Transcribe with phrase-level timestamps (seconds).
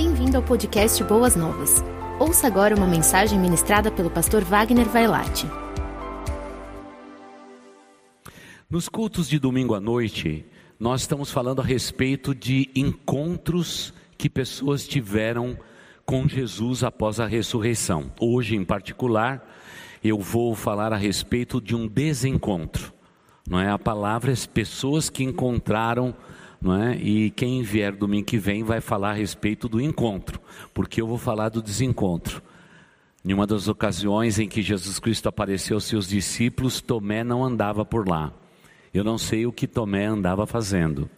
[0.00, 1.82] Bem-vindo ao podcast Boas Novas.
[2.20, 5.44] Ouça agora uma mensagem ministrada pelo pastor Wagner Vailate.
[8.70, 10.46] Nos cultos de domingo à noite,
[10.78, 15.58] nós estamos falando a respeito de encontros que pessoas tiveram
[16.06, 18.12] com Jesus após a ressurreição.
[18.20, 19.44] Hoje, em particular,
[20.02, 22.92] eu vou falar a respeito de um desencontro.
[23.50, 26.14] Não é a palavra, as pessoas que encontraram
[26.60, 26.96] não é?
[26.96, 30.40] E quem vier domingo que vem vai falar a respeito do encontro,
[30.74, 32.42] porque eu vou falar do desencontro.
[33.24, 37.84] Em uma das ocasiões em que Jesus Cristo apareceu aos seus discípulos, Tomé não andava
[37.84, 38.32] por lá.
[38.92, 41.10] Eu não sei o que Tomé andava fazendo,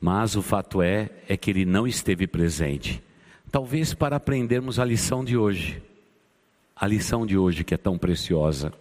[0.00, 3.02] mas o fato é é que ele não esteve presente.
[3.50, 5.82] Talvez para aprendermos a lição de hoje,
[6.74, 8.72] a lição de hoje que é tão preciosa.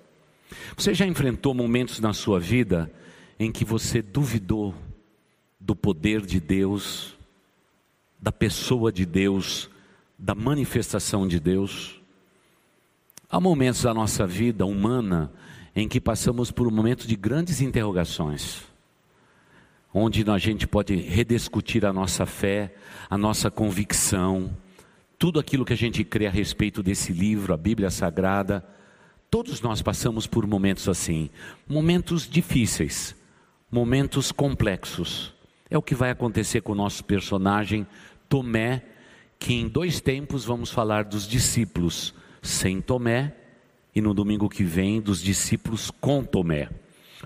[0.76, 2.92] Você já enfrentou momentos na sua vida
[3.40, 4.74] em que você duvidou
[5.70, 7.16] do poder de Deus,
[8.20, 9.70] da pessoa de Deus,
[10.18, 12.02] da manifestação de Deus.
[13.30, 15.32] Há momentos da nossa vida humana
[15.76, 18.64] em que passamos por um momento de grandes interrogações,
[19.94, 22.74] onde a gente pode rediscutir a nossa fé,
[23.08, 24.58] a nossa convicção,
[25.20, 28.68] tudo aquilo que a gente crê a respeito desse livro, a Bíblia Sagrada.
[29.30, 31.30] Todos nós passamos por momentos assim,
[31.68, 33.16] momentos difíceis,
[33.72, 35.38] momentos complexos.
[35.70, 37.86] É o que vai acontecer com o nosso personagem
[38.28, 38.84] Tomé,
[39.38, 43.36] que em dois tempos vamos falar dos discípulos sem Tomé
[43.94, 46.70] e no domingo que vem dos discípulos com Tomé.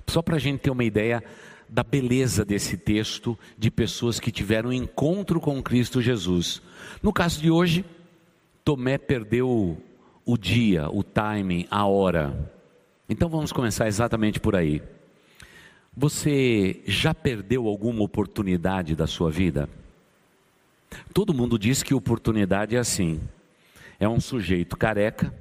[0.07, 1.23] Só para a gente ter uma ideia
[1.69, 6.61] da beleza desse texto de pessoas que tiveram encontro com Cristo Jesus.
[7.01, 7.85] No caso de hoje,
[8.63, 9.77] Tomé perdeu
[10.25, 12.51] o dia, o timing, a hora.
[13.09, 14.81] Então vamos começar exatamente por aí.
[15.95, 19.69] Você já perdeu alguma oportunidade da sua vida?
[21.13, 23.21] Todo mundo diz que oportunidade é assim:
[23.99, 25.33] é um sujeito careca,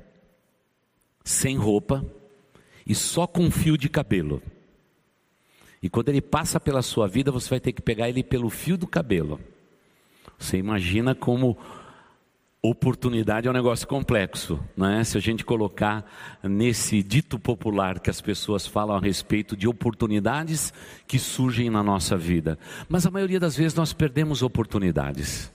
[1.25, 2.05] sem roupa
[2.87, 4.43] e só com um fio de cabelo.
[5.83, 8.77] E quando ele passa pela sua vida, você vai ter que pegar ele pelo fio
[8.77, 9.41] do cabelo.
[10.39, 11.57] Você imagina como
[12.65, 15.03] Oportunidade é um negócio complexo, não é?
[15.03, 16.09] Se a gente colocar
[16.45, 20.73] nesse dito popular que as pessoas falam a respeito de oportunidades
[21.05, 22.57] que surgem na nossa vida,
[22.89, 25.53] mas a maioria das vezes nós perdemos oportunidades.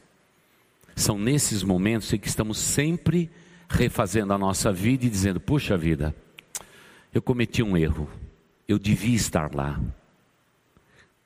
[0.98, 3.32] São nesses momentos em que estamos sempre
[3.70, 6.14] refazendo a nossa vida e dizendo: puxa vida,
[7.14, 8.10] eu cometi um erro,
[8.68, 9.80] eu devia estar lá.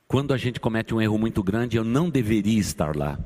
[0.07, 3.17] Quando a gente comete um erro muito grande, eu não deveria estar lá.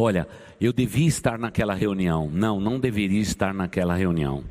[0.00, 0.28] Olha,
[0.60, 2.30] eu devia estar naquela reunião.
[2.32, 4.44] Não, não deveria estar naquela reunião.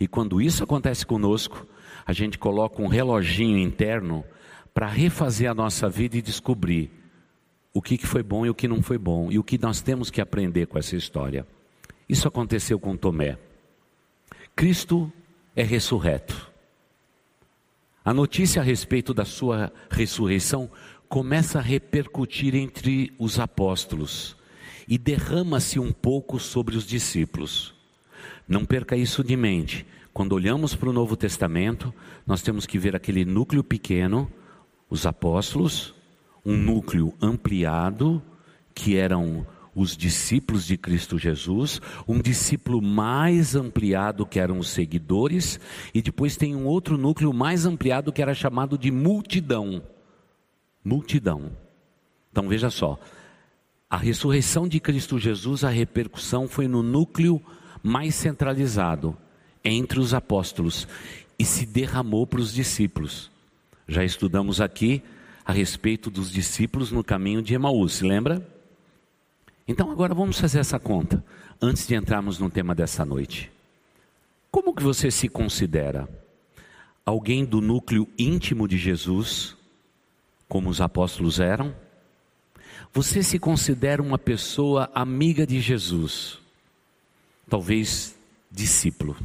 [0.00, 1.66] E quando isso acontece conosco,
[2.06, 4.24] a gente coloca um reloginho interno
[4.72, 6.90] para refazer a nossa vida e descobrir
[7.74, 10.10] o que, foi bom e o que não foi bom, e o que nós temos
[10.10, 11.46] que aprender com essa história.
[12.08, 13.36] Isso aconteceu com Tomé.
[14.56, 15.12] Cristo
[15.54, 16.50] é ressurreto.
[18.02, 20.70] A notícia a respeito da sua ressurreição
[21.10, 24.34] começa a repercutir entre os apóstolos
[24.88, 27.74] e derrama-se um pouco sobre os discípulos.
[28.46, 29.86] Não perca isso de mente.
[30.12, 31.92] Quando olhamos para o Novo Testamento,
[32.26, 34.30] nós temos que ver aquele núcleo pequeno,
[34.88, 35.94] os apóstolos,
[36.44, 38.22] um núcleo ampliado,
[38.74, 45.58] que eram os discípulos de Cristo Jesus, um discípulo mais ampliado que eram os seguidores,
[45.92, 49.82] e depois tem um outro núcleo mais ampliado que era chamado de multidão.
[50.84, 51.50] Multidão.
[52.30, 52.98] Então veja só,
[53.94, 57.40] a ressurreição de Cristo Jesus, a repercussão foi no núcleo
[57.80, 59.16] mais centralizado
[59.64, 60.88] entre os apóstolos
[61.38, 63.30] e se derramou para os discípulos.
[63.86, 65.00] Já estudamos aqui
[65.46, 68.44] a respeito dos discípulos no caminho de Emaús, lembra?
[69.68, 71.24] Então agora vamos fazer essa conta
[71.62, 73.48] antes de entrarmos no tema dessa noite.
[74.50, 76.08] Como que você se considera?
[77.06, 79.56] Alguém do núcleo íntimo de Jesus,
[80.48, 81.83] como os apóstolos eram?
[82.94, 86.38] Você se considera uma pessoa amiga de Jesus?
[87.50, 88.16] Talvez
[88.48, 89.16] discípulo.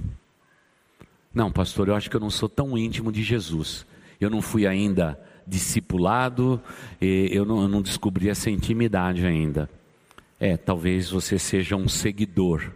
[1.32, 3.86] Não, pastor, eu acho que eu não sou tão íntimo de Jesus.
[4.20, 6.60] Eu não fui ainda discipulado,
[7.00, 9.70] eu não, eu não descobri essa intimidade ainda.
[10.40, 12.72] É, talvez você seja um seguidor.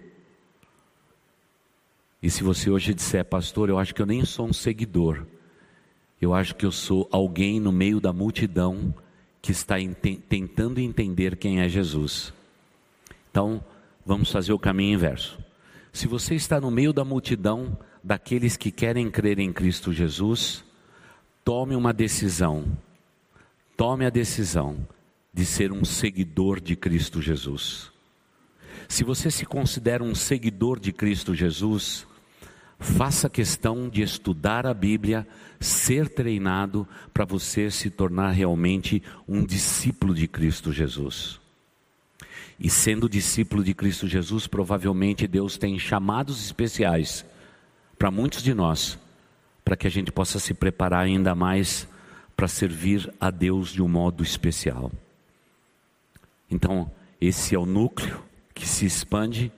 [2.21, 5.25] E se você hoje disser, pastor, eu acho que eu nem sou um seguidor,
[6.21, 8.93] eu acho que eu sou alguém no meio da multidão
[9.43, 9.75] que está
[10.29, 12.33] tentando entender quem é Jesus.
[13.29, 13.61] Então,
[14.05, 15.37] vamos fazer o caminho inverso.
[15.91, 20.63] Se você está no meio da multidão daqueles que querem crer em Cristo Jesus,
[21.43, 22.65] tome uma decisão.
[23.75, 24.87] Tome a decisão
[25.33, 27.91] de ser um seguidor de Cristo Jesus.
[28.87, 32.07] Se você se considera um seguidor de Cristo Jesus,
[32.83, 35.25] faça questão de estudar a Bíblia,
[35.59, 41.39] ser treinado para você se tornar realmente um discípulo de Cristo Jesus.
[42.59, 47.25] E sendo discípulo de Cristo Jesus, provavelmente Deus tem chamados especiais
[47.97, 48.99] para muitos de nós,
[49.63, 51.87] para que a gente possa se preparar ainda mais
[52.35, 54.91] para servir a Deus de um modo especial.
[56.51, 58.21] Então, esse é o núcleo
[58.53, 59.51] que se expande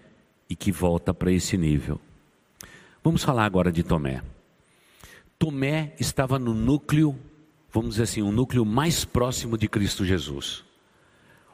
[0.47, 1.99] e que volta para esse nível.
[3.05, 4.23] Vamos falar agora de Tomé.
[5.37, 7.15] Tomé estava no núcleo,
[7.71, 10.63] vamos dizer assim, o um núcleo mais próximo de Cristo Jesus.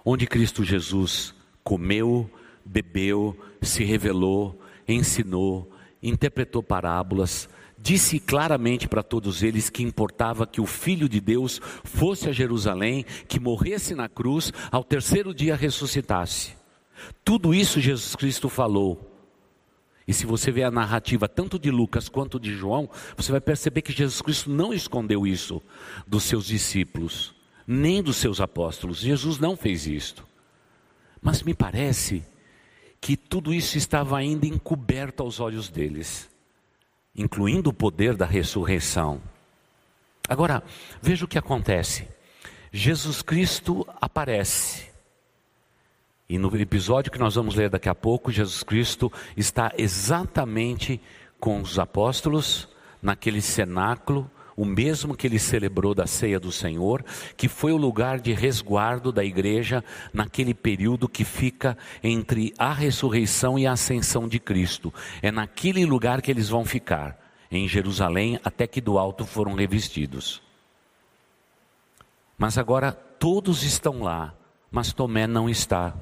[0.05, 2.31] Onde Cristo Jesus comeu,
[2.63, 5.69] bebeu, se revelou, ensinou,
[6.01, 12.29] interpretou parábolas, disse claramente para todos eles que importava que o Filho de Deus fosse
[12.29, 16.53] a Jerusalém, que morresse na cruz, ao terceiro dia ressuscitasse.
[17.25, 19.10] Tudo isso Jesus Cristo falou.
[20.11, 23.81] E se você vê a narrativa tanto de Lucas quanto de João, você vai perceber
[23.81, 25.61] que Jesus Cristo não escondeu isso
[26.05, 27.33] dos seus discípulos,
[27.65, 28.97] nem dos seus apóstolos.
[28.97, 30.27] Jesus não fez isto.
[31.21, 32.25] Mas me parece
[32.99, 36.29] que tudo isso estava ainda encoberto aos olhos deles,
[37.15, 39.21] incluindo o poder da ressurreição.
[40.27, 40.61] Agora,
[41.01, 42.05] veja o que acontece.
[42.69, 44.90] Jesus Cristo aparece.
[46.31, 51.01] E no episódio que nós vamos ler daqui a pouco, Jesus Cristo está exatamente
[51.41, 52.69] com os apóstolos
[53.01, 57.03] naquele cenáculo o mesmo que ele celebrou da ceia do Senhor,
[57.35, 59.83] que foi o lugar de resguardo da igreja
[60.13, 64.93] naquele período que fica entre a ressurreição e a ascensão de Cristo.
[65.21, 67.19] É naquele lugar que eles vão ficar,
[67.51, 70.41] em Jerusalém, até que do alto foram revestidos.
[72.37, 74.33] Mas agora todos estão lá,
[74.71, 75.93] mas Tomé não está.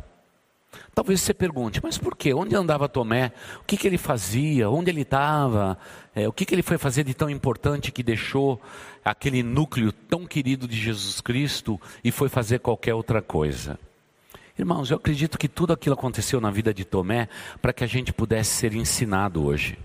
[0.93, 2.33] Talvez você pergunte, mas por quê?
[2.33, 3.31] Onde andava Tomé?
[3.61, 4.69] O que, que ele fazia?
[4.69, 5.77] Onde ele estava?
[6.13, 8.61] É, o que, que ele foi fazer de tão importante que deixou
[9.03, 13.79] aquele núcleo tão querido de Jesus Cristo e foi fazer qualquer outra coisa?
[14.57, 17.29] Irmãos, eu acredito que tudo aquilo aconteceu na vida de Tomé
[17.61, 19.79] para que a gente pudesse ser ensinado hoje.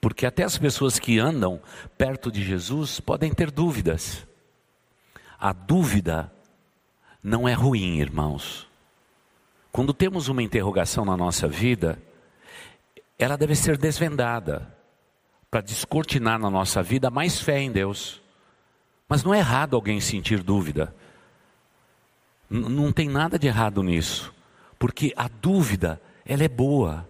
[0.00, 1.60] Porque até as pessoas que andam
[1.96, 4.26] perto de Jesus podem ter dúvidas.
[5.40, 6.30] A dúvida
[7.22, 8.67] não é ruim, irmãos.
[9.72, 12.00] Quando temos uma interrogação na nossa vida,
[13.18, 14.74] ela deve ser desvendada
[15.50, 18.20] para descortinar na nossa vida mais fé em Deus.
[19.08, 20.94] Mas não é errado alguém sentir dúvida.
[22.50, 24.32] N não tem nada de errado nisso,
[24.78, 27.08] porque a dúvida, ela é boa.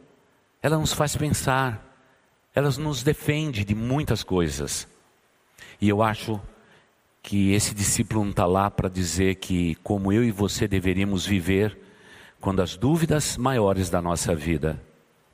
[0.62, 1.84] Ela nos faz pensar,
[2.54, 4.88] ela nos defende de muitas coisas.
[5.80, 6.40] E eu acho
[7.22, 11.78] que esse discípulo não está lá para dizer que, como eu e você deveríamos viver,
[12.40, 14.80] quando as dúvidas maiores da nossa vida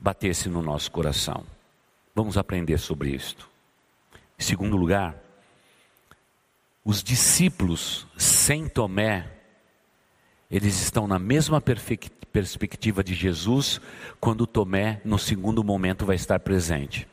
[0.01, 1.45] batessem no nosso coração.
[2.15, 3.49] Vamos aprender sobre isto.
[4.39, 5.17] Em segundo lugar,
[6.85, 9.31] os discípulos sem Tomé,
[10.51, 13.81] eles estão na mesma perspectiva de Jesus
[14.21, 17.09] quando Tomé, no segundo momento, vai estar presente.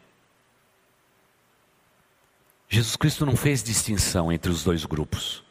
[2.69, 5.43] Jesus Cristo não fez distinção entre os dois grupos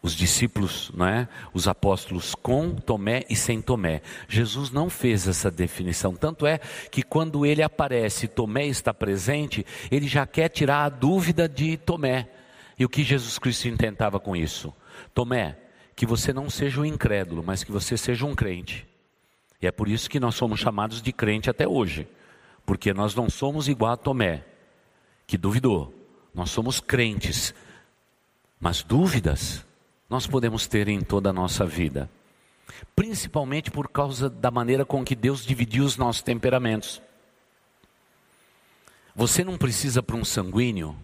[0.00, 1.28] os discípulos, não é?
[1.52, 4.00] Os apóstolos com Tomé e sem Tomé.
[4.28, 6.58] Jesus não fez essa definição, tanto é
[6.90, 12.28] que quando ele aparece, Tomé está presente, ele já quer tirar a dúvida de Tomé.
[12.78, 14.72] E o que Jesus Cristo intentava com isso?
[15.12, 15.58] Tomé,
[15.96, 18.86] que você não seja um incrédulo, mas que você seja um crente.
[19.60, 22.06] E é por isso que nós somos chamados de crente até hoje,
[22.64, 24.44] porque nós não somos igual a Tomé,
[25.26, 25.92] que duvidou.
[26.32, 27.52] Nós somos crentes,
[28.60, 29.66] mas dúvidas
[30.08, 32.08] nós podemos ter em toda a nossa vida,
[32.96, 37.02] principalmente por causa da maneira com que Deus dividiu os nossos temperamentos.
[39.14, 40.96] Você não precisa para um sanguíneo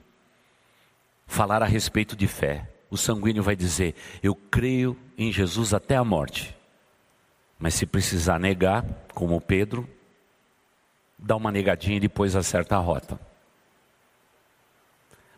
[1.26, 2.70] falar a respeito de fé.
[2.90, 6.56] O sanguíneo vai dizer: Eu creio em Jesus até a morte.
[7.58, 9.88] Mas se precisar negar, como Pedro,
[11.18, 13.18] dá uma negadinha e depois acerta a rota.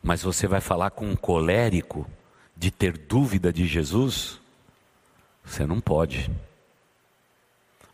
[0.02, 2.06] Mas você vai falar com um colérico
[2.56, 4.40] de ter dúvida de Jesus,
[5.44, 6.30] você não pode.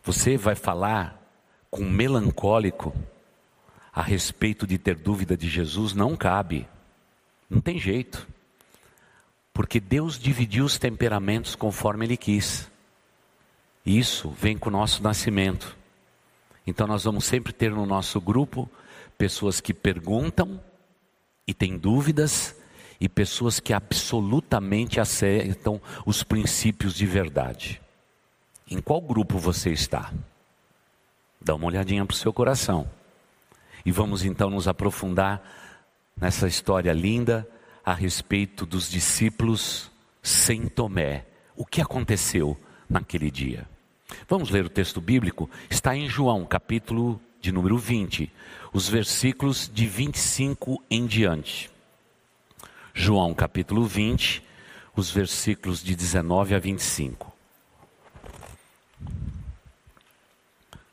[0.03, 1.21] Você vai falar
[1.69, 2.95] com melancólico
[3.93, 6.67] a respeito de ter dúvida de Jesus, não cabe.
[7.49, 8.27] Não tem jeito.
[9.53, 12.69] Porque Deus dividiu os temperamentos conforme Ele quis.
[13.85, 15.77] Isso vem com o nosso nascimento.
[16.65, 18.69] Então nós vamos sempre ter no nosso grupo
[19.17, 20.59] pessoas que perguntam
[21.45, 22.55] e têm dúvidas
[23.03, 27.81] e pessoas que absolutamente aceitam os princípios de verdade.
[28.65, 30.09] Em qual grupo você está?
[31.41, 32.89] Dá uma olhadinha para o seu coração.
[33.85, 35.43] E vamos então nos aprofundar
[36.15, 37.45] nessa história linda
[37.83, 39.91] a respeito dos discípulos
[40.21, 41.25] sem Tomé.
[41.57, 42.57] O que aconteceu
[42.89, 43.67] naquele dia?
[44.29, 45.49] Vamos ler o texto bíblico?
[45.69, 48.31] Está em João, capítulo de número 20,
[48.71, 51.72] os versículos de 25 em diante.
[52.95, 54.43] João, capítulo 20,
[54.95, 57.33] os versículos de 19 a 25.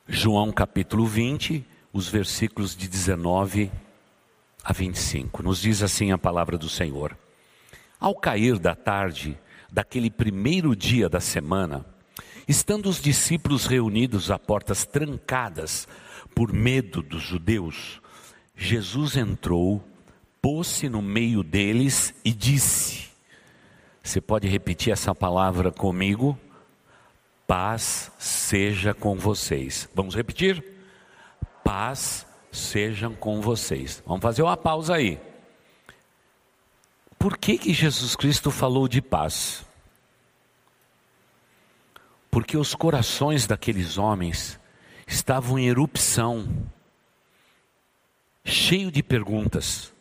[0.09, 3.71] João, capítulo 20, os versículos de 19
[4.65, 5.43] a 25.
[5.43, 7.15] Nos diz assim a palavra do Senhor.
[8.01, 9.39] Ao cair da tarde
[9.71, 11.85] daquele primeiro dia da semana,
[12.49, 15.87] estando os discípulos reunidos a portas trancadas
[16.35, 18.01] por medo dos judeus,
[18.57, 19.85] Jesus entrou,
[20.41, 23.09] pôs-se no meio deles e disse:
[24.03, 26.39] Você pode repetir essa palavra comigo?
[27.47, 29.89] Paz seja com vocês.
[29.95, 30.65] Vamos repetir?
[31.65, 34.03] Paz sejam com vocês.
[34.07, 35.21] Vamos fazer uma pausa aí.
[37.19, 39.65] Por que que Jesus Cristo falou de paz?
[42.31, 44.59] Porque os corações daqueles homens
[45.07, 46.49] estavam em erupção,
[48.45, 49.93] cheio de perguntas,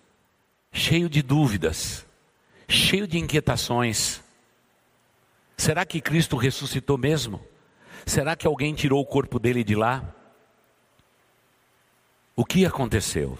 [0.71, 2.05] cheio de dúvidas,
[2.67, 4.21] cheio de inquietações.
[5.57, 7.41] Será que Cristo ressuscitou mesmo?
[8.05, 10.15] Será que alguém tirou o corpo dele de lá?
[12.35, 13.37] O que aconteceu?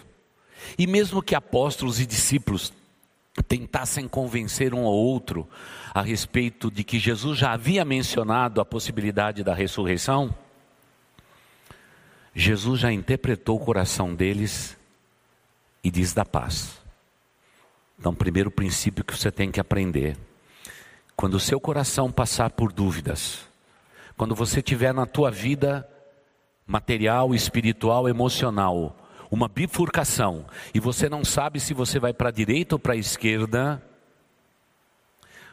[0.77, 2.73] E mesmo que apóstolos e discípulos
[3.47, 5.47] tentassem convencer um ao outro
[5.93, 10.35] a respeito de que Jesus já havia mencionado a possibilidade da ressurreição,
[12.35, 14.77] Jesus já interpretou o coração deles
[15.83, 16.78] e diz da paz.
[17.99, 20.17] Então, primeiro princípio que você tem que aprender:
[21.17, 23.41] quando o seu coração passar por dúvidas,
[24.15, 25.87] quando você tiver na tua vida
[26.65, 28.95] material, espiritual, emocional,
[29.29, 32.97] uma bifurcação, e você não sabe se você vai para a direita ou para a
[32.97, 33.83] esquerda,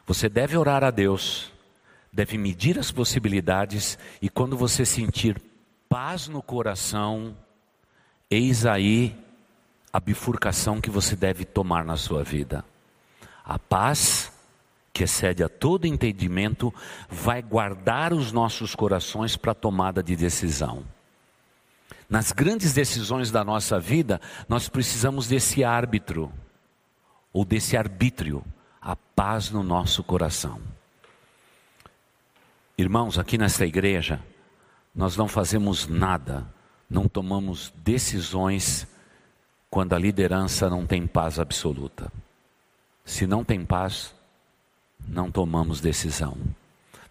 [0.06, 1.52] você deve orar a Deus,
[2.12, 5.42] deve medir as possibilidades, e quando você sentir
[5.88, 7.36] paz no coração,
[8.30, 9.16] eis aí
[9.96, 12.62] a bifurcação que você deve tomar na sua vida.
[13.42, 14.30] A paz,
[14.92, 16.72] que excede a todo entendimento,
[17.08, 20.84] vai guardar os nossos corações para a tomada de decisão.
[22.10, 26.30] Nas grandes decisões da nossa vida, nós precisamos desse árbitro,
[27.32, 28.44] ou desse arbítrio,
[28.82, 30.60] a paz no nosso coração.
[32.76, 34.20] Irmãos, aqui nesta igreja,
[34.94, 36.46] nós não fazemos nada,
[36.90, 38.86] não tomamos decisões
[39.70, 42.10] quando a liderança não tem paz absoluta.
[43.04, 44.14] Se não tem paz,
[45.06, 46.36] não tomamos decisão.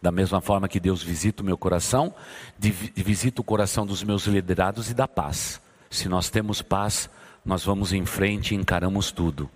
[0.02, 2.14] Da mesma forma que Deus visita o meu coração,
[2.60, 5.60] visita o coração dos meus liderados e dá paz.
[5.90, 7.10] Se nós temos paz,
[7.44, 9.50] nós vamos em frente e encaramos tudo.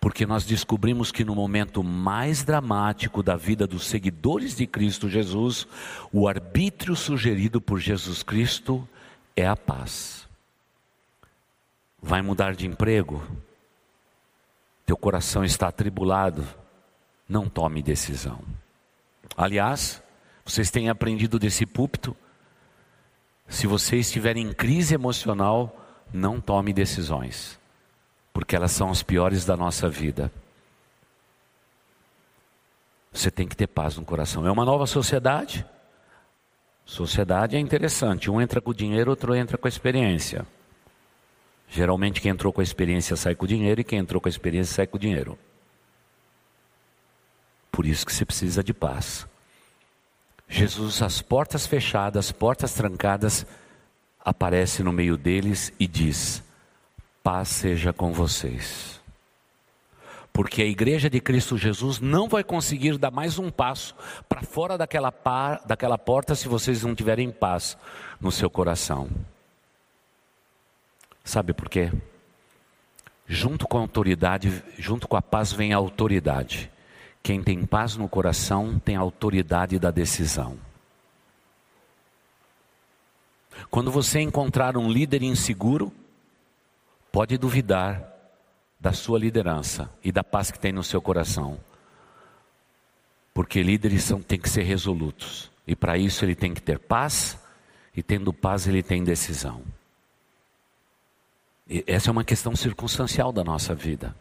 [0.00, 5.66] Porque nós descobrimos que no momento mais dramático da vida dos seguidores de Cristo Jesus,
[6.10, 8.88] o arbítrio sugerido por Jesus Cristo
[9.36, 10.19] é a paz.
[12.02, 13.22] Vai mudar de emprego?
[14.86, 16.46] Teu coração está atribulado?
[17.28, 18.40] Não tome decisão.
[19.36, 20.02] Aliás,
[20.44, 22.16] vocês têm aprendido desse púlpito?
[23.48, 25.76] Se você estiver em crise emocional,
[26.12, 27.60] não tome decisões
[28.32, 30.32] porque elas são as piores da nossa vida.
[33.12, 34.46] Você tem que ter paz no coração.
[34.46, 35.66] É uma nova sociedade.
[36.84, 38.30] Sociedade é interessante.
[38.30, 40.46] Um entra com o dinheiro, outro entra com a experiência.
[41.70, 44.30] Geralmente quem entrou com a experiência sai com o dinheiro e quem entrou com a
[44.30, 45.38] experiência sai com o dinheiro.
[47.70, 49.26] Por isso que você precisa de paz.
[50.48, 53.46] Jesus, as portas fechadas, portas trancadas,
[54.18, 56.42] aparece no meio deles e diz:
[57.22, 59.00] Paz seja com vocês.
[60.32, 63.94] Porque a igreja de Cristo Jesus não vai conseguir dar mais um passo
[64.28, 67.76] para fora daquela, par, daquela porta se vocês não tiverem paz
[68.20, 69.08] no seu coração.
[71.24, 71.92] Sabe por quê?
[73.26, 76.70] Junto com a autoridade, junto com a paz vem a autoridade.
[77.22, 80.58] Quem tem paz no coração tem a autoridade da decisão.
[83.70, 85.92] Quando você encontrar um líder inseguro,
[87.12, 88.02] pode duvidar
[88.78, 91.60] da sua liderança e da paz que tem no seu coração.
[93.34, 95.50] Porque líderes são, têm que ser resolutos.
[95.66, 97.38] E para isso ele tem que ter paz,
[97.94, 99.62] e tendo paz ele tem decisão.
[101.86, 104.14] Essa é uma questão circunstancial da nossa vida.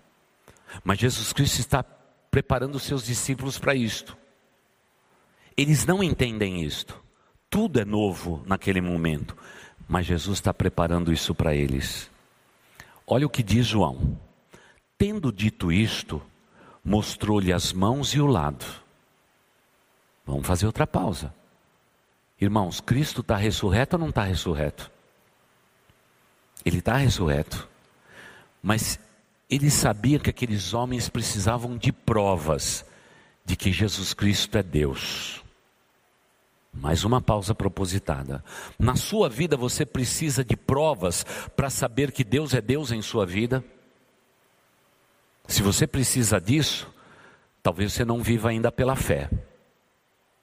[0.84, 4.16] Mas Jesus Cristo está preparando os seus discípulos para isto.
[5.58, 7.04] Eles não entendem isto.
[7.50, 9.36] Tudo é novo naquele momento,
[9.88, 12.10] mas Jesus está preparando isso para eles.
[13.08, 14.16] Olha o que diz João.
[14.96, 16.22] Tendo dito isto,
[16.86, 18.66] mostrou-lhe as mãos e o lado.
[20.24, 21.34] Vamos fazer outra pausa.
[22.40, 24.92] Irmãos, Cristo está ressurreto ou não está ressurreto?
[26.70, 27.68] Ele está ressurreto.
[28.62, 29.00] Mas
[29.50, 32.86] ele sabia que aqueles homens precisavam de provas
[33.44, 35.44] de que Jesus Cristo é Deus.
[36.72, 38.44] Mais uma pausa propositada.
[38.78, 43.26] Na sua vida você precisa de provas para saber que Deus é Deus em sua
[43.26, 43.64] vida?
[45.48, 46.88] Se você precisa disso,
[47.64, 49.28] talvez você não viva ainda pela fé.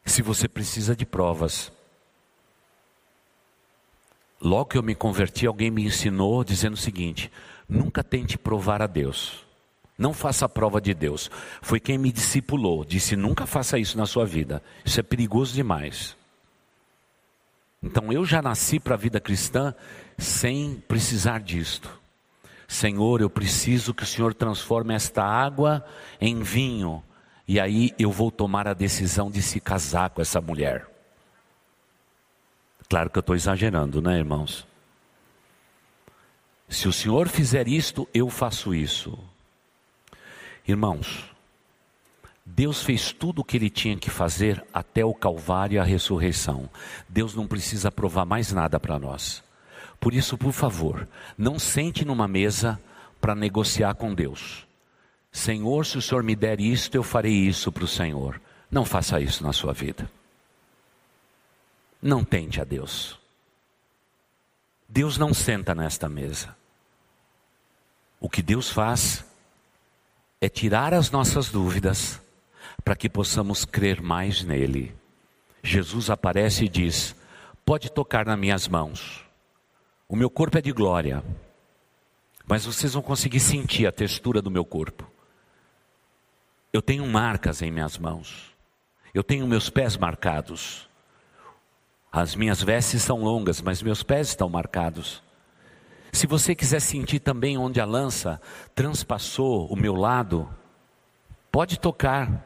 [0.04, 1.71] Se você precisa de provas.
[4.40, 7.30] Logo que eu me converti, alguém me ensinou dizendo o seguinte:
[7.68, 9.44] nunca tente provar a Deus.
[9.98, 11.30] Não faça a prova de Deus.
[11.62, 14.62] Foi quem me discipulou, disse: nunca faça isso na sua vida.
[14.84, 16.16] Isso é perigoso demais.
[17.82, 19.74] Então eu já nasci para a vida cristã
[20.18, 21.90] sem precisar disto.
[22.68, 25.84] Senhor, eu preciso que o Senhor transforme esta água
[26.20, 27.02] em vinho.
[27.46, 30.95] E aí eu vou tomar a decisão de se casar com essa mulher.
[32.88, 34.66] Claro que eu estou exagerando, né, irmãos?
[36.68, 39.18] Se o Senhor fizer isto, eu faço isso.
[40.66, 41.24] Irmãos,
[42.44, 46.68] Deus fez tudo o que ele tinha que fazer até o Calvário e a ressurreição.
[47.08, 49.42] Deus não precisa provar mais nada para nós.
[49.98, 52.80] Por isso, por favor, não sente numa mesa
[53.20, 54.66] para negociar com Deus.
[55.32, 58.40] Senhor, se o Senhor me der isto, eu farei isso para o Senhor.
[58.70, 60.08] Não faça isso na sua vida.
[62.00, 63.18] Não tente a Deus.
[64.88, 66.54] Deus não senta nesta mesa.
[68.20, 69.24] O que Deus faz
[70.40, 72.20] é tirar as nossas dúvidas
[72.84, 74.94] para que possamos crer mais nele.
[75.62, 77.16] Jesus aparece e diz:
[77.64, 79.25] Pode tocar nas minhas mãos,
[80.08, 81.23] o meu corpo é de glória,
[82.47, 85.10] mas vocês vão conseguir sentir a textura do meu corpo.
[86.73, 88.54] Eu tenho marcas em minhas mãos,
[89.12, 90.85] eu tenho meus pés marcados.
[92.16, 95.22] As minhas vestes são longas, mas meus pés estão marcados.
[96.10, 98.40] Se você quiser sentir também onde a lança
[98.74, 100.48] transpassou o meu lado,
[101.52, 102.42] pode tocar,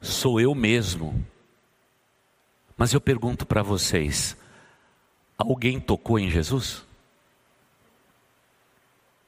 [0.00, 1.22] sou eu mesmo.
[2.74, 4.34] Mas eu pergunto para vocês:
[5.36, 6.82] alguém tocou em Jesus?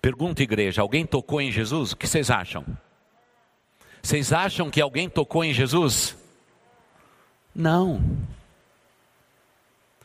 [0.00, 1.92] Pergunta, igreja: alguém tocou em Jesus?
[1.92, 2.64] O que vocês acham?
[4.02, 6.16] Vocês acham que alguém tocou em Jesus?
[7.54, 8.02] Não.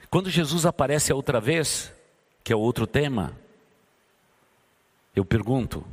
[0.10, 1.94] Quando Jesus aparece a outra vez,
[2.44, 3.38] que é outro tema.
[5.16, 5.86] Eu pergunto: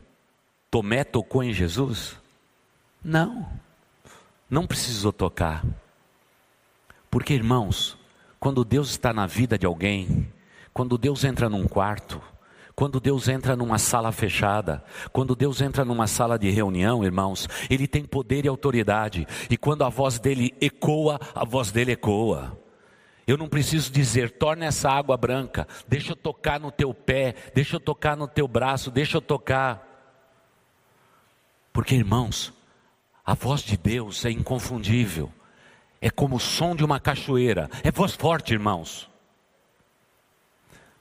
[0.70, 2.16] Tomé tocou em Jesus?
[3.05, 3.46] Não,
[4.48, 5.64] não precisou tocar.
[7.11, 7.98] Porque, irmãos,
[8.40, 10.33] quando Deus está na vida de alguém,
[10.72, 12.20] quando Deus entra num quarto,
[12.74, 17.87] quando Deus entra numa sala fechada, quando Deus entra numa sala de reunião, irmãos, Ele
[17.87, 22.65] tem poder e autoridade, e quando a voz dele ecoa, a voz dele ecoa.
[23.27, 27.77] Eu não preciso dizer, torna essa água branca, deixa eu tocar no teu pé, deixa
[27.77, 29.85] eu tocar no teu braço, deixa eu tocar.
[31.73, 32.53] Porque, irmãos,
[33.25, 35.33] a voz de Deus é inconfundível,
[36.01, 39.11] é como o som de uma cachoeira, é voz forte, irmãos.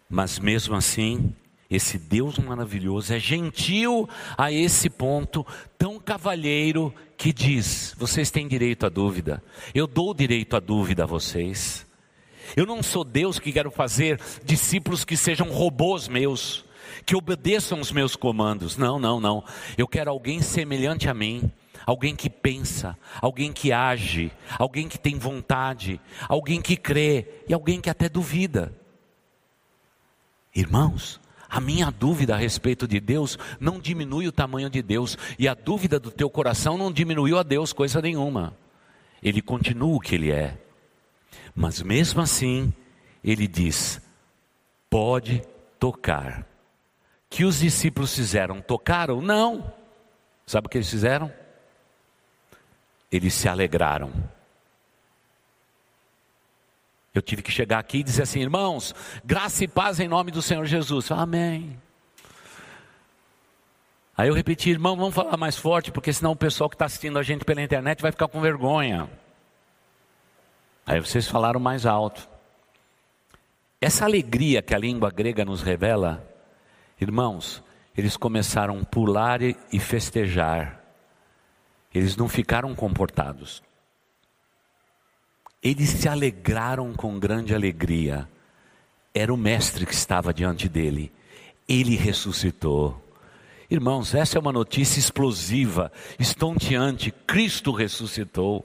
[0.10, 1.32] Mas mesmo assim,
[1.70, 5.46] esse Deus maravilhoso é gentil a esse ponto,
[5.78, 9.44] tão cavalheiro, que diz: vocês têm direito à dúvida,
[9.76, 11.86] eu dou direito à dúvida a vocês.
[12.56, 16.66] Eu não sou Deus que quero fazer discípulos que sejam robôs meus,
[17.06, 18.78] que obedeçam os meus comandos.
[18.78, 19.44] Não, não, não.
[19.78, 21.50] Eu quero alguém semelhante a mim,
[21.86, 27.80] alguém que pensa, alguém que age, alguém que tem vontade, alguém que crê e alguém
[27.80, 28.74] que até duvida.
[30.54, 35.48] Irmãos, a minha dúvida a respeito de Deus não diminui o tamanho de Deus, e
[35.48, 38.58] a dúvida do teu coração não diminuiu a Deus coisa nenhuma.
[39.22, 40.58] Ele continua o que ele é.
[41.56, 42.74] Mas mesmo assim,
[43.24, 44.02] ele diz:
[44.90, 45.42] pode
[45.80, 46.46] tocar.
[47.30, 48.62] Que os discípulos fizeram?
[48.62, 49.22] Tocaram?
[49.22, 49.74] Não.
[50.46, 51.32] Sabe o que eles fizeram?
[53.12, 54.12] Eles se alegraram.
[57.14, 60.42] Eu tive que chegar aqui e dizer assim, irmãos, graça e paz em nome do
[60.42, 61.10] Senhor Jesus.
[61.12, 61.80] Amém.
[64.18, 67.18] Aí eu repeti, irmão, vamos falar mais forte, porque senão o pessoal que está assistindo
[67.18, 69.10] a gente pela internet vai ficar com vergonha.
[70.86, 72.30] Aí vocês falaram mais alto.
[73.82, 76.24] Essa alegria que a língua grega nos revela,
[77.02, 77.64] irmãos,
[77.98, 80.82] eles começaram a pular e festejar.
[81.94, 83.64] Eles não ficaram comportados.
[85.64, 88.30] eles se alegraram com grande alegria.
[89.14, 91.12] Era o Mestre que estava diante dele.
[91.68, 93.02] Ele ressuscitou.
[93.72, 97.12] Irmãos, essa é uma notícia explosiva, estonteante.
[97.26, 98.64] Cristo ressuscitou.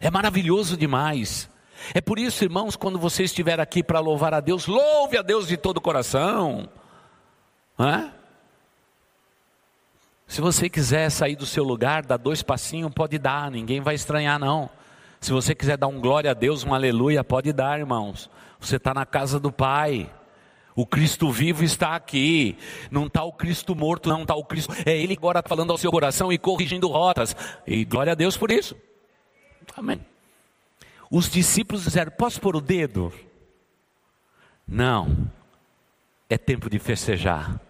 [0.00, 1.48] É maravilhoso demais.
[1.94, 5.46] É por isso, irmãos, quando você estiver aqui para louvar a Deus, louve a Deus
[5.46, 6.68] de todo o coração.
[7.78, 8.10] É?
[10.26, 14.38] Se você quiser sair do seu lugar, dar dois passinhos, pode dar, ninguém vai estranhar,
[14.38, 14.70] não.
[15.20, 18.30] Se você quiser dar um glória a Deus, um aleluia, pode dar, irmãos.
[18.58, 20.10] Você está na casa do Pai.
[20.74, 22.56] O Cristo vivo está aqui,
[22.90, 25.90] não está o Cristo morto, não está o Cristo, é Ele agora falando ao seu
[25.90, 28.74] coração e corrigindo rotas, e glória a Deus por isso,
[29.76, 30.00] amém.
[31.14, 33.12] Os discípulos disseram: Posso pôr o dedo?
[34.66, 35.30] Não,
[36.30, 37.60] é tempo de festejar.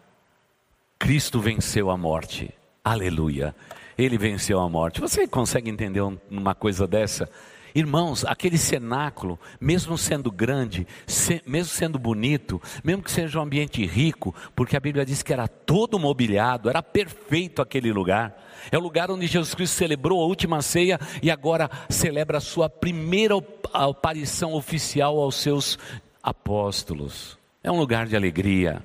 [0.96, 3.52] Cristo venceu a morte, aleluia,
[3.98, 5.00] Ele venceu a morte.
[5.00, 6.00] Você consegue entender
[6.30, 7.28] uma coisa dessa?
[7.74, 13.84] Irmãos, aquele cenáculo, mesmo sendo grande, se, mesmo sendo bonito, mesmo que seja um ambiente
[13.86, 18.36] rico, porque a Bíblia diz que era todo mobiliado, era perfeito aquele lugar.
[18.70, 22.68] É o lugar onde Jesus Cristo celebrou a última ceia e agora celebra a sua
[22.68, 23.34] primeira
[23.72, 25.78] aparição oficial aos seus
[26.22, 27.38] apóstolos.
[27.64, 28.84] É um lugar de alegria.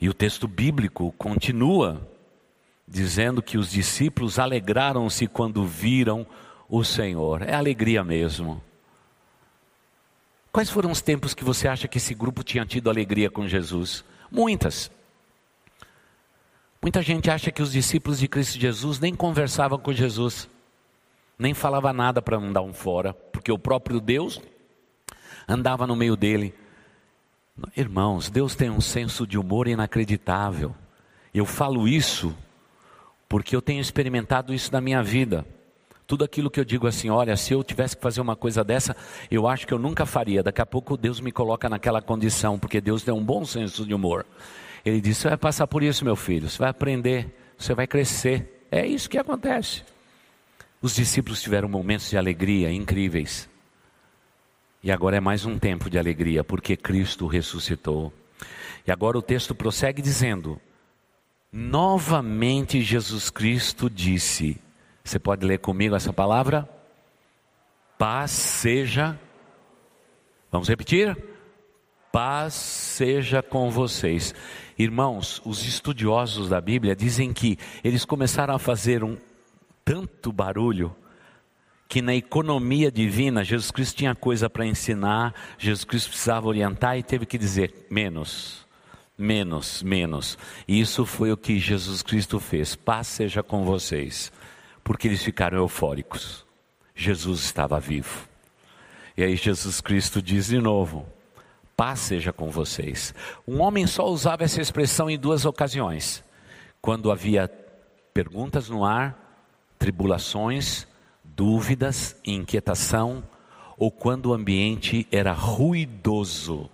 [0.00, 2.06] E o texto bíblico continua
[2.86, 6.26] dizendo que os discípulos alegraram-se quando viram
[6.68, 7.42] o Senhor.
[7.42, 8.62] É alegria mesmo.
[10.52, 14.04] Quais foram os tempos que você acha que esse grupo tinha tido alegria com Jesus?
[14.30, 14.90] Muitas.
[16.80, 20.48] Muita gente acha que os discípulos de Cristo Jesus nem conversavam com Jesus,
[21.38, 24.40] nem falava nada para não dar um fora, porque o próprio Deus
[25.48, 26.54] andava no meio dele.
[27.76, 30.74] Irmãos, Deus tem um senso de humor inacreditável.
[31.34, 32.34] Eu falo isso
[33.28, 35.44] porque eu tenho experimentado isso na minha vida.
[36.06, 38.96] Tudo aquilo que eu digo assim, olha, se eu tivesse que fazer uma coisa dessa,
[39.28, 40.42] eu acho que eu nunca faria.
[40.42, 43.92] Daqui a pouco Deus me coloca naquela condição, porque Deus tem um bom senso de
[43.92, 44.24] humor.
[44.84, 48.66] Ele disse: Você vai passar por isso, meu filho, você vai aprender, você vai crescer.
[48.70, 49.82] É isso que acontece.
[50.80, 53.48] Os discípulos tiveram momentos de alegria incríveis.
[54.84, 58.12] E agora é mais um tempo de alegria, porque Cristo ressuscitou.
[58.86, 60.60] E agora o texto prossegue dizendo:
[61.50, 64.56] Novamente Jesus Cristo disse:
[65.06, 66.68] você pode ler comigo essa palavra?
[67.96, 69.18] Paz seja.
[70.50, 71.16] Vamos repetir?
[72.10, 74.34] Paz seja com vocês.
[74.76, 79.16] Irmãos, os estudiosos da Bíblia dizem que eles começaram a fazer um
[79.84, 80.94] tanto barulho
[81.88, 87.02] que na economia divina Jesus Cristo tinha coisa para ensinar, Jesus Cristo precisava orientar e
[87.04, 88.66] teve que dizer menos,
[89.16, 90.36] menos, menos.
[90.66, 92.74] E isso foi o que Jesus Cristo fez.
[92.74, 94.32] Paz seja com vocês
[94.86, 96.46] porque eles ficaram eufóricos.
[96.94, 98.28] Jesus estava vivo.
[99.16, 101.04] E aí Jesus Cristo diz de novo:
[101.76, 103.12] paz seja com vocês.
[103.48, 106.22] Um homem só usava essa expressão em duas ocasiões:
[106.80, 107.48] quando havia
[108.14, 109.42] perguntas no ar,
[109.76, 110.86] tribulações,
[111.24, 113.24] dúvidas, inquietação,
[113.76, 116.70] ou quando o ambiente era ruidoso.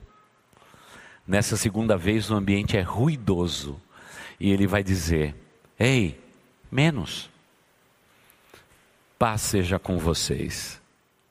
[1.27, 3.81] Nessa segunda vez, o ambiente é ruidoso.
[4.39, 5.35] E ele vai dizer:
[5.79, 6.21] Ei,
[6.71, 7.32] menos
[9.23, 10.83] paz seja com vocês.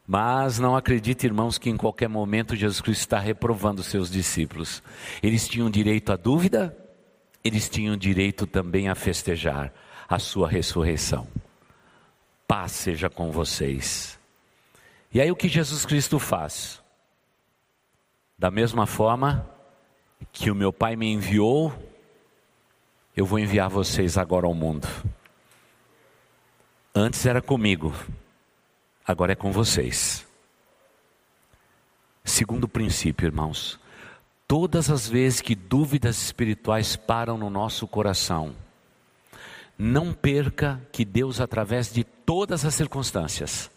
[0.07, 4.81] Mas não acredite, irmãos, que em qualquer momento Jesus Cristo está reprovando seus discípulos.
[5.21, 6.73] Eles tinham direito à dúvida,
[7.43, 9.73] eles tinham direito também a festejar
[10.07, 11.27] a sua ressurreição.
[12.47, 14.17] Paz seja com vocês.
[15.13, 16.81] E aí o que Jesus Cristo faz?
[18.39, 19.45] Da mesma forma
[20.31, 21.73] que o meu Pai me enviou,
[23.17, 24.87] eu vou enviar vocês agora ao mundo.
[26.93, 27.95] Antes era comigo,
[29.07, 30.27] agora é com vocês.
[32.21, 33.79] Segundo princípio, irmãos,
[34.45, 38.53] todas as vezes que dúvidas espirituais param no nosso coração,
[39.77, 43.71] não perca que Deus, através de todas as circunstâncias,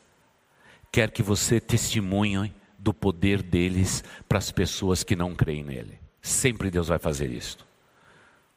[0.90, 6.00] quer que você testemunhe do poder deles para as pessoas que não creem nele.
[6.20, 7.63] Sempre Deus vai fazer isso.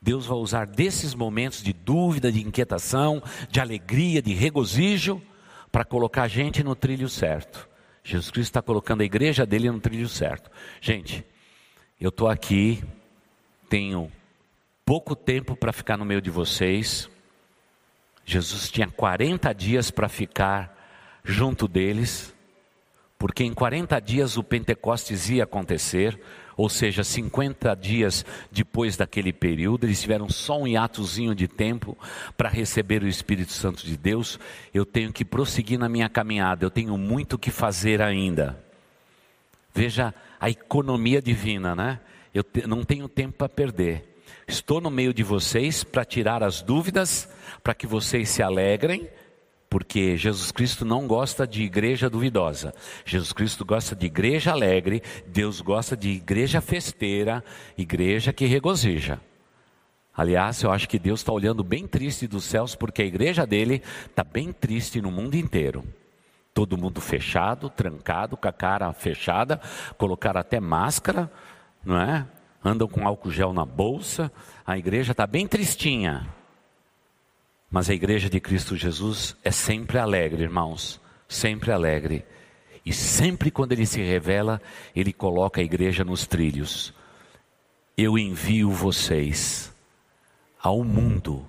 [0.02, 5.22] Deus vai usar desses momentos de dúvida, de inquietação, de alegria, de regozijo,
[5.72, 7.68] para colocar a gente no trilho certo.
[8.04, 10.50] Jesus Cristo está colocando a igreja dele no trilho certo.
[10.80, 11.26] Gente,
[12.00, 12.82] eu estou aqui,
[13.68, 14.12] tenho
[14.86, 17.10] pouco tempo para ficar no meio de vocês.
[18.24, 20.74] Jesus tinha 40 dias para ficar
[21.24, 22.34] junto deles,
[23.17, 26.19] porque em 40 dias o Pentecostes ia acontecer,
[26.56, 31.97] ou seja, 50 dias depois daquele período, eles tiveram só um hiatozinho de tempo
[32.36, 34.39] para receber o Espírito Santo de Deus.
[34.73, 38.63] Eu tenho que prosseguir na minha caminhada, eu tenho muito que fazer ainda.
[39.73, 41.99] Veja a economia divina, né?
[42.34, 44.17] Eu te, não tenho tempo para perder.
[44.47, 47.30] Estou no meio de vocês para tirar as dúvidas,
[47.63, 49.08] para que vocês se alegrem,
[49.69, 52.73] porque Jesus Cristo não gosta de igreja duvidosa.
[53.06, 57.43] Jesus Cristo gosta de igreja alegre, Deus gosta de igreja festeira,
[57.77, 59.19] igreja que regozija.
[60.15, 63.84] Aliás, eu acho que Deus está olhando bem triste dos céus, porque a igreja dele
[64.06, 65.84] está bem triste no mundo inteiro.
[66.53, 69.62] Todo mundo fechado, trancado, com a cara fechada,
[69.95, 71.32] colocaram até máscara,
[71.86, 72.25] não é?
[72.63, 74.32] andam com álcool gel na bolsa,
[74.65, 76.27] a igreja está bem tristinha.
[77.69, 82.25] Mas a igreja de Cristo Jesus é sempre alegre, irmãos, sempre alegre.
[82.86, 84.62] E sempre quando ele se revela,
[84.95, 86.93] ele coloca a igreja nos trilhos.
[87.97, 89.73] Eu envio vocês
[90.62, 91.45] ao mundo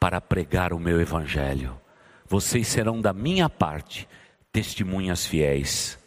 [0.00, 1.78] para pregar o meu evangelho.
[2.28, 4.08] Vocês serão da minha parte
[4.52, 5.98] testemunhas fiéis.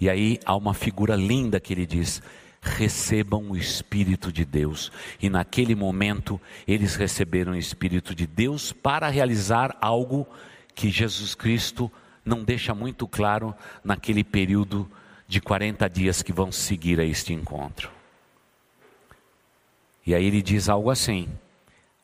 [0.00, 2.22] E aí há uma figura linda que ele diz:
[2.64, 4.90] recebam o Espírito de Deus.
[5.20, 10.26] E naquele momento eles receberam o Espírito de Deus para realizar algo
[10.74, 11.92] que Jesus Cristo
[12.24, 14.90] não deixa muito claro naquele período
[15.28, 17.90] de 40 dias que vão seguir a este encontro.
[20.06, 21.28] E aí ele diz algo assim: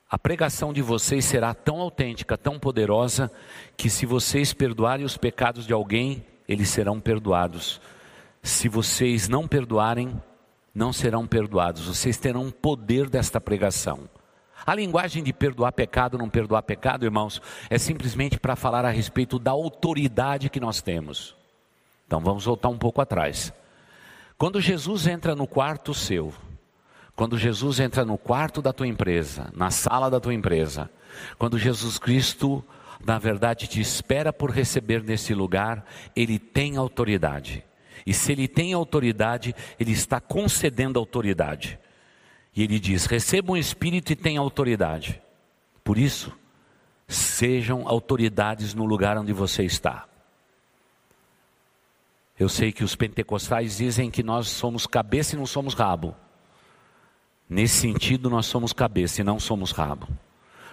[0.08, 3.30] a pregação de vocês será tão autêntica, tão poderosa,
[3.76, 7.80] que se vocês perdoarem os pecados de alguém, eles serão perdoados.
[8.42, 10.20] Se vocês não perdoarem,
[10.74, 11.86] não serão perdoados.
[11.86, 14.08] Vocês terão um poder desta pregação.
[14.66, 19.38] A linguagem de perdoar pecado, não perdoar pecado, irmãos, é simplesmente para falar a respeito
[19.38, 21.34] da autoridade que nós temos.
[22.06, 23.52] Então vamos voltar um pouco atrás.
[24.36, 26.32] Quando Jesus entra no quarto seu,
[27.14, 30.90] quando Jesus entra no quarto da tua empresa, na sala da tua empresa,
[31.38, 32.64] quando Jesus Cristo,
[33.04, 37.64] na verdade, te espera por receber nesse lugar, ele tem autoridade.
[38.06, 41.78] E se ele tem autoridade, ele está concedendo autoridade.
[42.54, 45.20] E ele diz: recebam o Espírito e tenham autoridade.
[45.84, 46.32] Por isso,
[47.06, 50.06] sejam autoridades no lugar onde você está.
[52.38, 56.16] Eu sei que os pentecostais dizem que nós somos cabeça e não somos rabo.
[57.48, 60.08] Nesse sentido, nós somos cabeça e não somos rabo.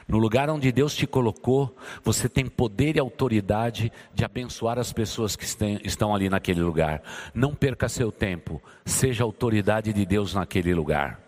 [0.08, 5.36] No lugar onde Deus te colocou, você tem poder e autoridade de abençoar as pessoas
[5.36, 5.44] que
[5.84, 7.04] estão ali naquele lugar.
[7.34, 11.20] Não perca seu tempo, seja autoridade de Deus naquele lugar.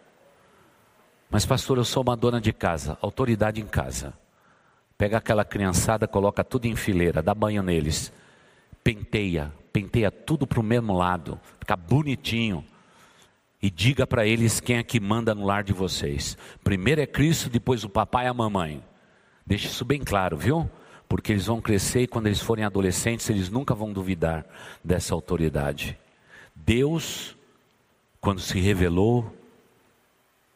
[1.30, 4.14] Mas, pastor, eu sou uma dona de casa, autoridade em casa.
[4.98, 8.14] Pega aquela criançada, coloca tudo em fileira, dá banho neles,
[8.82, 12.66] penteia, penteia tudo para o mesmo lado, fica bonitinho
[13.62, 16.38] e diga para eles quem é que manda no lar de vocês.
[16.64, 18.84] Primeiro é Cristo, depois o papai e a mamãe.
[19.46, 20.70] Deixe isso bem claro, viu?
[21.08, 24.46] Porque eles vão crescer e quando eles forem adolescentes, eles nunca vão duvidar
[24.84, 25.98] dessa autoridade.
[26.56, 27.36] Deus,
[28.22, 29.36] quando se revelou,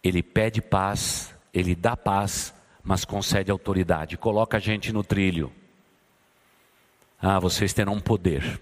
[0.03, 5.51] ele pede paz, ele dá paz, mas concede autoridade, coloca a gente no trilho.
[7.19, 8.61] Ah, vocês terão poder.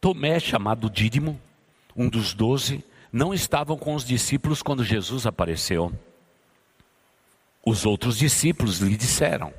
[0.00, 1.40] Tomé, chamado Dídimo,
[1.96, 5.92] um dos doze, não estavam com os discípulos quando Jesus apareceu.
[7.64, 9.52] Os outros discípulos lhe disseram: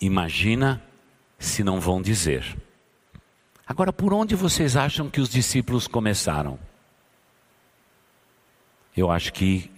[0.00, 0.82] Imagina
[1.38, 2.56] se não vão dizer.
[3.66, 6.58] Agora, por onde vocês acham que os discípulos começaram?
[8.96, 9.70] Eu acho que,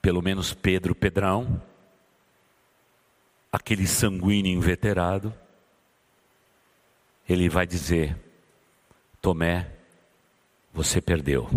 [0.00, 1.60] pelo menos Pedro Pedrão,
[3.52, 5.34] aquele sanguíneo inveterado,
[7.28, 8.16] ele vai dizer:
[9.20, 9.70] Tomé,
[10.78, 11.48] você perdeu.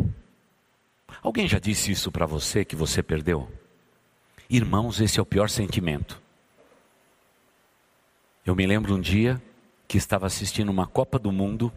[1.22, 3.48] Alguém já disse isso para você que você perdeu?
[4.50, 6.20] Irmãos, esse é o pior sentimento.
[8.44, 9.40] Eu me lembro um dia
[9.88, 11.72] que estava assistindo uma Copa do Mundo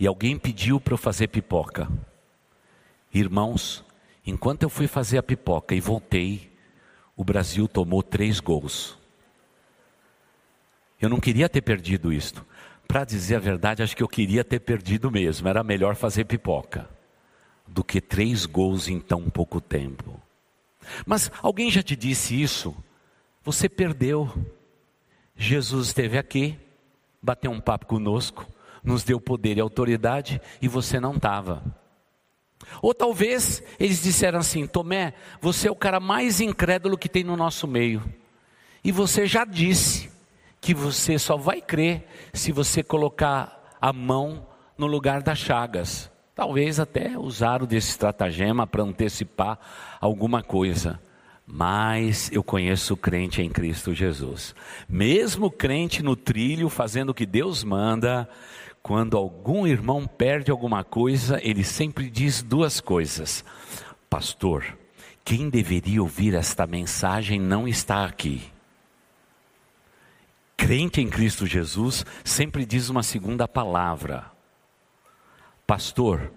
[0.00, 1.86] e alguém pediu para eu fazer pipoca.
[3.12, 3.84] Irmãos,
[4.24, 6.50] enquanto eu fui fazer a pipoca e voltei,
[7.14, 8.96] o Brasil tomou três gols.
[10.98, 12.46] Eu não queria ter perdido isto.
[12.88, 15.46] Para dizer a verdade, acho que eu queria ter perdido mesmo.
[15.46, 16.88] Era melhor fazer pipoca
[17.66, 20.18] do que três gols em tão pouco tempo.
[21.04, 22.74] Mas alguém já te disse isso?
[23.44, 24.32] Você perdeu.
[25.36, 26.58] Jesus esteve aqui,
[27.22, 28.46] bateu um papo conosco,
[28.82, 31.62] nos deu poder e autoridade e você não estava.
[32.80, 37.36] Ou talvez eles disseram assim: Tomé, você é o cara mais incrédulo que tem no
[37.36, 38.02] nosso meio.
[38.82, 40.07] E você já disse
[40.60, 46.10] que você só vai crer se você colocar a mão no lugar das chagas.
[46.34, 49.58] Talvez até usaram desse estratagema para antecipar
[50.00, 51.00] alguma coisa.
[51.44, 54.54] Mas eu conheço o crente em Cristo Jesus.
[54.88, 58.28] Mesmo crente no trilho, fazendo o que Deus manda,
[58.82, 63.44] quando algum irmão perde alguma coisa, ele sempre diz duas coisas:
[64.10, 64.64] Pastor,
[65.24, 68.42] quem deveria ouvir esta mensagem não está aqui.
[70.58, 74.30] Crente em Cristo Jesus sempre diz uma segunda palavra:
[75.64, 76.32] Pastor,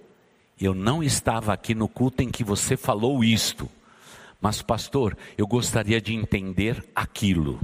[0.60, 3.68] eu não estava aqui no culto em que você falou isto.
[4.40, 7.60] Mas, pastor, eu gostaria de entender aquilo.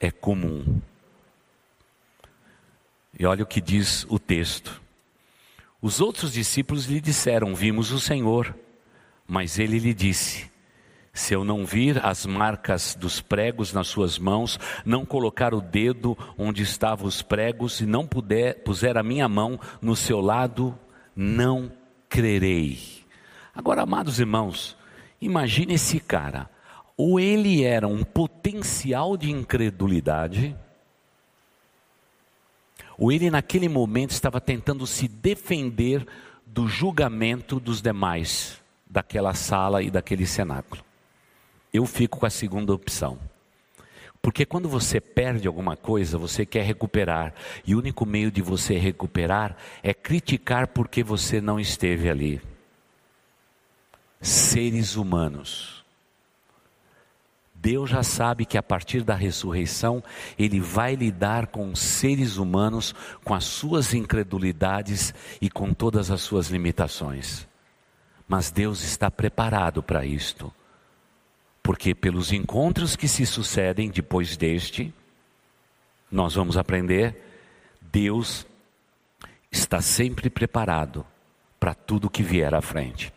[0.00, 0.80] É comum.
[3.16, 4.80] E olha o que diz o texto.
[5.82, 8.56] Os outros discípulos lhe disseram: Vimos o Senhor.
[9.28, 10.50] Mas ele lhe disse:
[11.12, 16.16] Se eu não vir as marcas dos pregos nas suas mãos, não colocar o dedo
[16.38, 20.78] onde estavam os pregos e não puder puser a minha mão no seu lado,
[21.14, 21.70] não
[22.08, 22.78] crerei.
[23.54, 24.76] Agora, amados irmãos,
[25.22, 26.50] Imagine esse cara.
[26.96, 30.54] Ou ele era um potencial de incredulidade,
[32.98, 36.06] ou ele naquele momento estava tentando se defender
[36.44, 40.84] do julgamento dos demais daquela sala e daquele cenáculo.
[41.72, 43.18] Eu fico com a segunda opção.
[44.20, 47.34] Porque quando você perde alguma coisa, você quer recuperar.
[47.66, 52.40] E o único meio de você recuperar é criticar porque você não esteve ali
[54.22, 55.82] seres humanos.
[57.54, 60.02] Deus já sabe que a partir da ressurreição,
[60.38, 66.48] Ele vai lidar com seres humanos, com as suas incredulidades e com todas as suas
[66.48, 67.46] limitações.
[68.26, 70.52] Mas Deus está preparado para isto,
[71.62, 74.92] porque pelos encontros que se sucedem depois deste,
[76.10, 77.16] nós vamos aprender,
[77.80, 78.46] Deus
[79.50, 81.06] está sempre preparado
[81.60, 83.12] para tudo que vier à frente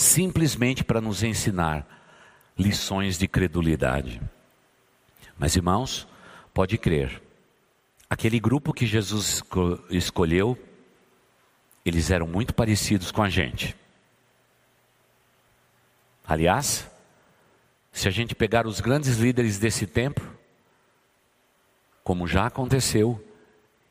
[0.00, 1.86] simplesmente para nos ensinar
[2.58, 4.20] lições de credulidade.
[5.38, 6.08] Mas irmãos,
[6.54, 7.22] pode crer,
[8.08, 9.42] aquele grupo que Jesus
[9.90, 10.58] escolheu,
[11.84, 13.76] eles eram muito parecidos com a gente.
[16.26, 16.90] Aliás,
[17.92, 20.20] se a gente pegar os grandes líderes desse tempo,
[22.02, 23.22] como já aconteceu,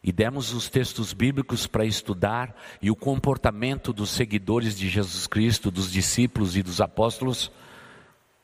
[0.04, 5.70] e demos os textos bíblicos para estudar e o comportamento dos seguidores de Jesus Cristo,
[5.70, 7.52] dos discípulos e dos apóstolos,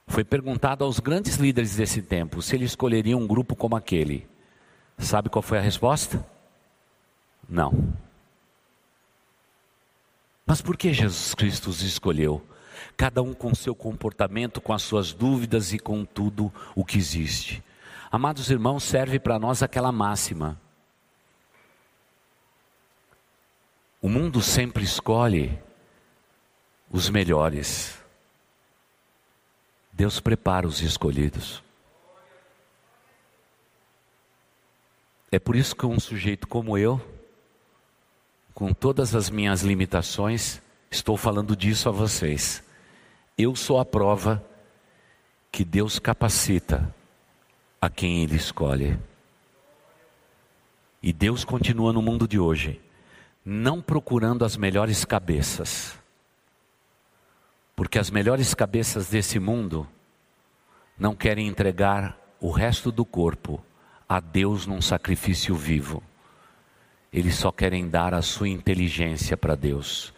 [0.08, 4.28] foi perguntado aos grandes líderes desse tempo se eles escolheriam um grupo como aquele.
[4.98, 6.26] Sabe qual foi a resposta?
[7.48, 7.94] Não.
[10.46, 12.46] Mas por que Jesus Cristo os escolheu?
[12.95, 17.63] Cada um com seu comportamento, com as suas dúvidas e com tudo o que existe.
[18.12, 20.60] Amados irmãos, serve para nós aquela máxima
[24.06, 25.60] O mundo sempre escolhe
[26.91, 27.98] os melhores.
[29.91, 31.63] Deus prepara os escolhidos.
[35.32, 37.02] É por isso que um sujeito como eu,
[38.54, 42.63] com todas as minhas limitações, estou falando disso a vocês.
[43.38, 44.43] Eu sou a prova
[45.52, 46.93] que Deus capacita
[47.82, 48.98] a quem Ele escolhe.
[51.04, 52.82] E Deus continua no mundo de hoje
[53.45, 55.95] não procurando as melhores cabeças,
[57.76, 59.88] porque as melhores cabeças desse mundo
[60.98, 63.63] não querem entregar o resto do corpo
[64.10, 66.02] a Deus num sacrifício vivo.
[67.13, 70.12] Eles só querem dar a sua inteligência para Deus.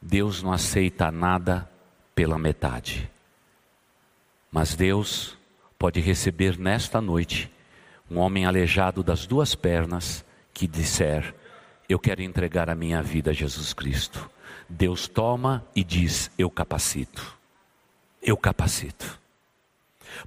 [0.00, 1.68] Deus não aceita nada
[2.14, 3.10] pela metade.
[4.50, 5.36] Mas Deus
[5.78, 7.50] pode receber nesta noite
[8.10, 11.34] um homem aleijado das duas pernas que disser:
[11.88, 14.30] eu quero entregar a minha vida a Jesus Cristo.
[14.68, 17.36] Deus toma e diz: Eu capacito.
[18.22, 19.20] Eu capacito.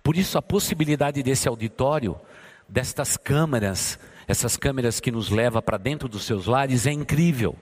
[0.03, 2.19] Por isso, a possibilidade desse auditório,
[2.67, 7.55] destas câmeras, essas câmeras que nos levam para dentro dos seus lares, é incrível.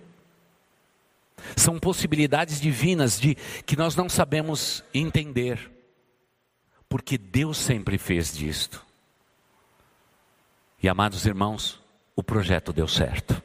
[1.56, 5.72] São possibilidades divinas de que nós não sabemos entender,
[6.88, 8.86] porque Deus sempre fez disto.
[10.82, 11.82] E amados irmãos,
[12.16, 13.42] o projeto deu certo.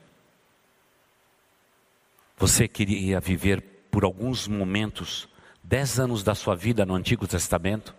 [2.36, 5.28] Você queria viver por alguns momentos,
[5.62, 7.94] dez anos da sua vida no Antigo Testamento,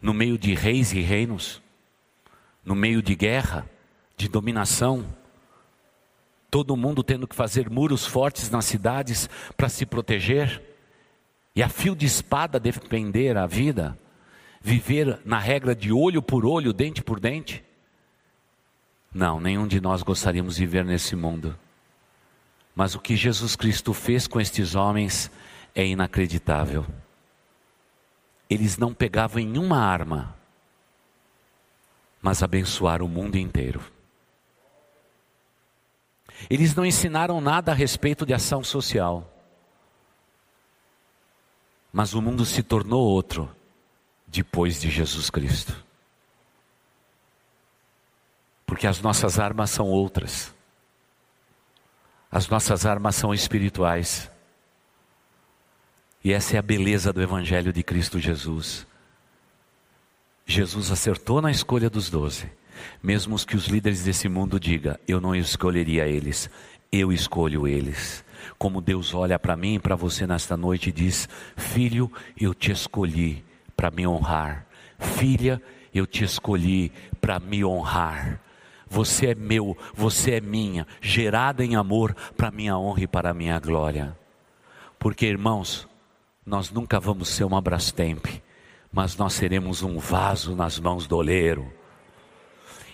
[0.00, 1.60] no meio de reis e reinos,
[2.64, 3.68] no meio de guerra,
[4.16, 5.04] de dominação,
[6.50, 10.60] todo mundo tendo que fazer muros fortes nas cidades para se proteger,
[11.54, 13.98] e a fio de espada defender a vida,
[14.60, 17.64] viver na regra de olho por olho, dente por dente.
[19.12, 21.58] Não, nenhum de nós gostaríamos de viver nesse mundo.
[22.74, 25.30] Mas o que Jesus Cristo fez com estes homens
[25.74, 26.86] é inacreditável.
[28.48, 30.36] Eles não pegavam em uma arma,
[32.22, 33.80] mas abençoaram o mundo inteiro.
[36.48, 39.28] Eles não ensinaram nada a respeito de ação social.
[41.92, 43.50] Mas o mundo se tornou outro
[44.26, 45.74] depois de Jesus Cristo.
[48.64, 50.54] Porque as nossas armas são outras.
[52.30, 54.30] As nossas armas são espirituais.
[56.22, 58.86] E essa é a beleza do Evangelho de Cristo Jesus.
[60.46, 62.50] Jesus acertou na escolha dos doze.
[63.02, 66.50] Mesmo que os líderes desse mundo digam, eu não escolheria eles,
[66.90, 68.24] eu escolho eles.
[68.58, 72.72] Como Deus olha para mim e para você nesta noite e diz: Filho, eu te
[72.72, 73.44] escolhi
[73.76, 74.66] para me honrar.
[74.98, 75.62] Filha,
[75.94, 78.40] eu te escolhi para me honrar.
[78.88, 83.58] Você é meu, você é minha, gerada em amor para minha honra e para minha
[83.60, 84.16] glória.
[84.98, 85.88] Porque, irmãos,
[86.44, 88.26] nós nunca vamos ser uma Brastemp,
[88.92, 91.72] mas nós seremos um vaso nas mãos do oleiro.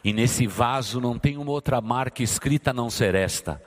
[0.07, 3.61] E nesse vaso não tem uma outra marca escrita a não ser esta: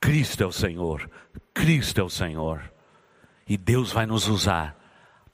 [0.00, 1.10] Cristo é o Senhor,
[1.52, 2.72] Cristo é o Senhor.
[3.48, 4.78] E Deus vai nos usar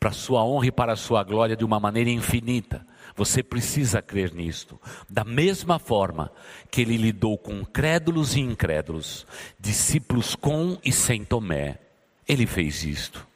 [0.01, 2.87] para a sua honra e para a sua glória de uma maneira infinita.
[3.14, 4.80] Você precisa crer nisto.
[5.07, 6.33] Da mesma forma
[6.70, 9.26] que ele lidou com crédulos e incrédulos,
[9.61, 11.78] discípulos com e sem Tomé,
[12.26, 13.26] ele fez isto.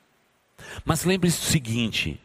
[0.83, 2.19] Mas lembre-se do seguinte: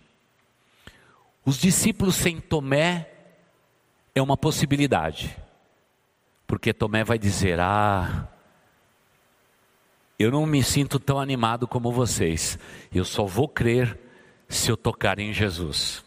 [1.46, 3.12] os discípulos sem Tomé
[4.14, 5.36] é uma possibilidade,
[6.46, 8.28] porque Tomé vai dizer: Ah,
[10.20, 12.60] eu não me sinto tão animado como vocês,
[12.94, 13.98] eu só vou crer
[14.48, 16.04] se eu tocar em Jesus.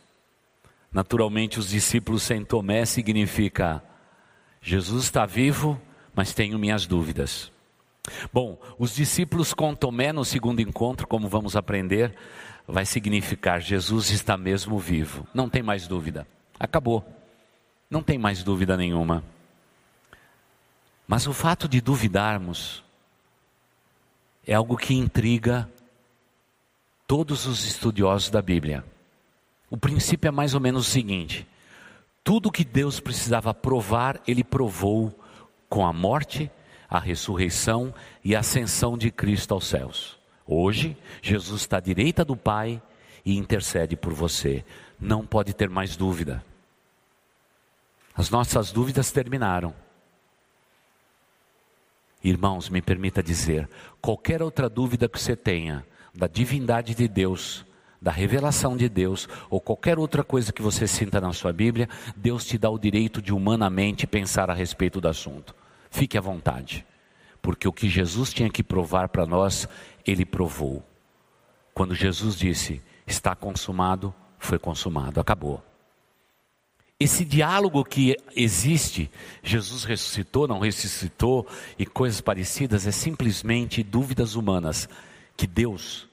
[0.92, 3.82] Naturalmente, os discípulos sem Tomé significa
[4.62, 5.80] Jesus está vivo,
[6.14, 7.50] mas tenho minhas dúvidas.
[8.32, 12.14] Bom, os discípulos com Tomé no segundo encontro, como vamos aprender,
[12.66, 15.26] vai significar Jesus está mesmo vivo.
[15.34, 16.26] Não tem mais dúvida.
[16.59, 17.05] Acabou.
[17.95, 19.22] Não tem mais dúvida nenhuma.
[21.07, 22.82] Mas o fato de duvidarmos
[24.45, 25.70] é algo que intriga
[27.07, 28.84] todos os estudiosos da Bíblia.
[29.70, 31.47] O princípio é mais ou menos o seguinte:
[32.24, 35.16] tudo que Deus precisava provar, ele provou
[35.68, 36.51] com a morte,
[36.90, 40.18] a ressurreição e a ascensão de Cristo aos céus.
[40.45, 42.82] Hoje, Jesus está à direita do Pai
[43.24, 44.64] e intercede por você.
[44.99, 46.45] Não pode ter mais dúvida.
[48.14, 49.74] As nossas dúvidas terminaram.
[52.22, 53.68] Irmãos, me permita dizer:
[54.00, 55.84] qualquer outra dúvida que você tenha
[56.14, 57.66] da divindade de Deus,
[58.00, 62.44] da revelação de Deus ou qualquer outra coisa que você sinta na sua Bíblia, Deus
[62.44, 65.54] te dá o direito de humanamente pensar a respeito do assunto.
[65.90, 66.86] Fique à vontade,
[67.42, 69.68] porque o que Jesus tinha que provar para nós,
[70.06, 70.84] ele provou.
[71.74, 75.62] Quando Jesus disse: Está consumado, foi consumado, acabou.
[76.99, 79.11] Esse diálogo que existe,
[79.42, 84.88] Jesus ressuscitou, não ressuscitou e coisas parecidas, é simplesmente dúvidas humanas
[85.36, 86.09] que Deus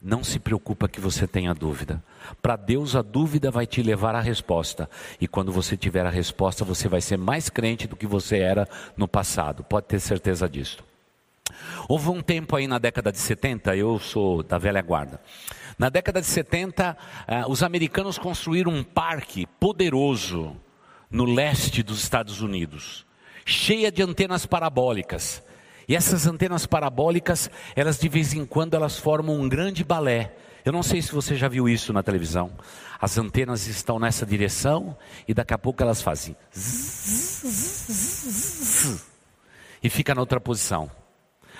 [0.00, 2.02] não se preocupa que você tenha dúvida.
[2.42, 4.90] Para Deus, a dúvida vai te levar à resposta.
[5.20, 8.68] E quando você tiver a resposta, você vai ser mais crente do que você era
[8.96, 9.64] no passado.
[9.64, 10.84] Pode ter certeza disso.
[11.88, 15.20] Houve um tempo aí na década de 70, eu sou da velha guarda.
[15.78, 16.96] Na década de 70,
[17.26, 20.56] eh, os americanos construíram um parque poderoso
[21.10, 23.06] no leste dos Estados Unidos,
[23.44, 25.42] cheia de antenas parabólicas.
[25.88, 30.34] E essas antenas parabólicas, elas de vez em quando elas formam um grande balé.
[30.64, 32.52] Eu não sei se você já viu isso na televisão.
[33.00, 34.96] As antenas estão nessa direção
[35.26, 36.36] e daqui a pouco elas fazem
[39.82, 40.90] e fica na outra posição.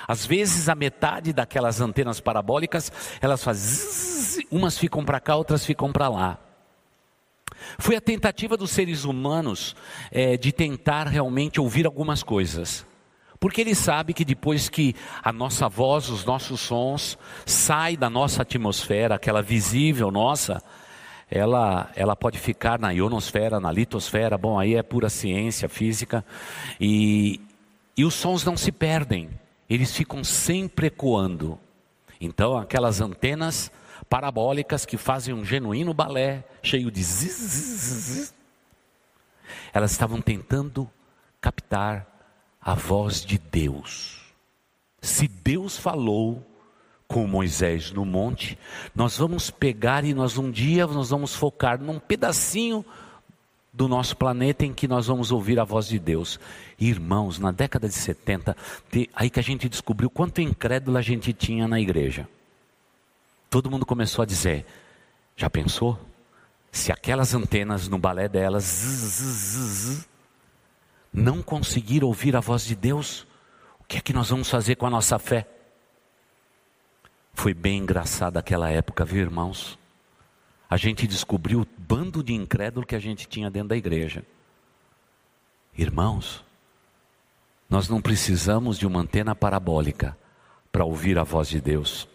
[0.07, 5.93] Às vezes a metade daquelas antenas parabólicas, elas fazem umas ficam para cá, outras ficam
[5.93, 6.39] para lá.
[7.79, 9.77] Foi a tentativa dos seres humanos
[10.11, 12.85] é, de tentar realmente ouvir algumas coisas.
[13.39, 18.43] Porque ele sabe que depois que a nossa voz, os nossos sons, sai da nossa
[18.43, 20.63] atmosfera, aquela visível nossa,
[21.29, 26.25] ela, ela pode ficar na ionosfera, na litosfera, bom, aí é pura ciência física,
[26.81, 27.41] e,
[27.97, 29.31] e os sons não se perdem,
[29.75, 31.59] eles ficam sempre ecoando.
[32.21, 33.71] Então, aquelas antenas
[34.09, 38.35] parabólicas que fazem um genuíno balé, cheio de zzz,
[39.73, 40.91] elas estavam tentando
[41.41, 42.07] captar
[42.61, 44.21] a voz de Deus.
[45.01, 46.47] Se Deus falou
[47.09, 48.59] com Moisés no monte,
[48.95, 52.85] nós vamos pegar e nós um dia nós vamos focar num pedacinho
[53.73, 56.39] do nosso planeta em que nós vamos ouvir a voz de Deus.
[56.79, 58.55] Irmãos, na década de 70,
[59.15, 62.29] aí que a gente descobriu quanto incrédulo a gente tinha na igreja.
[63.49, 64.67] Todo mundo começou a dizer:
[65.37, 65.99] já pensou?
[66.71, 70.09] Se aquelas antenas no balé delas zzz, zzz,
[71.13, 73.27] não conseguir ouvir a voz de Deus,
[73.79, 75.47] o que é que nós vamos fazer com a nossa fé?
[77.35, 79.79] Foi bem engraçado aquela época, viu, irmãos?
[80.73, 84.25] A gente descobriu o bando de incrédulo que a gente tinha dentro da igreja.
[85.77, 86.43] Irmãos,
[87.69, 90.17] nós não precisamos de uma antena parabólica
[90.73, 92.09] para ouvir a voz de Deus.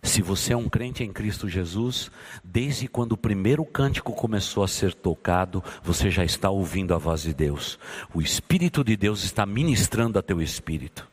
[0.00, 2.08] Se você é um crente em Cristo Jesus,
[2.44, 7.22] desde quando o primeiro cântico começou a ser tocado, você já está ouvindo a voz
[7.22, 7.80] de Deus.
[8.14, 11.04] O Espírito de Deus está ministrando a teu espírito.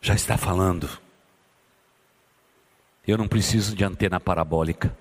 [0.00, 1.03] Já está falando.
[3.06, 4.96] Eu não preciso de antena parabólica.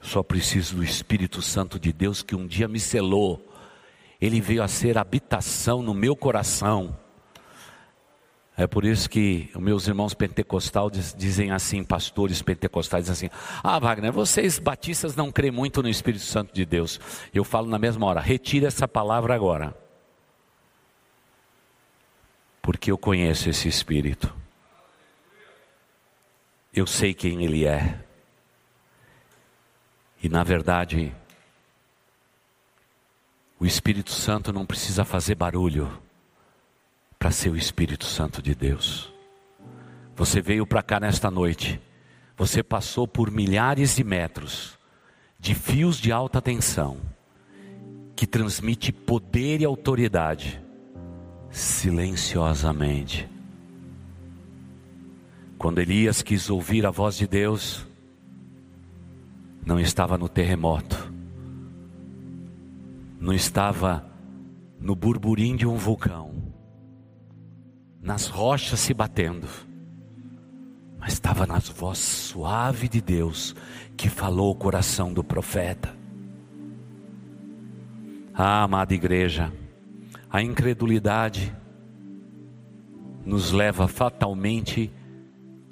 [0.00, 3.52] Só preciso do Espírito Santo de Deus que um dia me selou.
[4.20, 6.96] Ele veio a ser habitação no meu coração
[8.56, 14.10] é por isso que meus irmãos pentecostais dizem assim, pastores pentecostais dizem assim: Ah, Wagner,
[14.10, 16.98] vocês batistas não creem muito no Espírito Santo de Deus.
[17.34, 19.76] Eu falo na mesma hora: retire essa palavra agora.
[22.62, 24.34] Porque eu conheço esse Espírito.
[26.76, 27.98] Eu sei quem Ele é.
[30.22, 31.10] E na verdade,
[33.58, 35.90] o Espírito Santo não precisa fazer barulho
[37.18, 39.10] para ser o Espírito Santo de Deus.
[40.14, 41.80] Você veio para cá nesta noite,
[42.36, 44.76] você passou por milhares de metros
[45.38, 46.98] de fios de alta tensão
[48.14, 50.62] que transmite poder e autoridade
[51.50, 53.35] silenciosamente.
[55.58, 57.86] Quando Elias quis ouvir a voz de Deus,
[59.64, 61.12] não estava no terremoto,
[63.18, 64.04] não estava
[64.78, 66.34] no burburinho de um vulcão,
[68.00, 69.48] nas rochas se batendo,
[70.98, 73.56] mas estava nas voz suave de Deus
[73.96, 75.96] que falou o coração do profeta.
[78.34, 79.50] Ah, amada igreja,
[80.30, 81.56] a incredulidade
[83.24, 84.92] nos leva fatalmente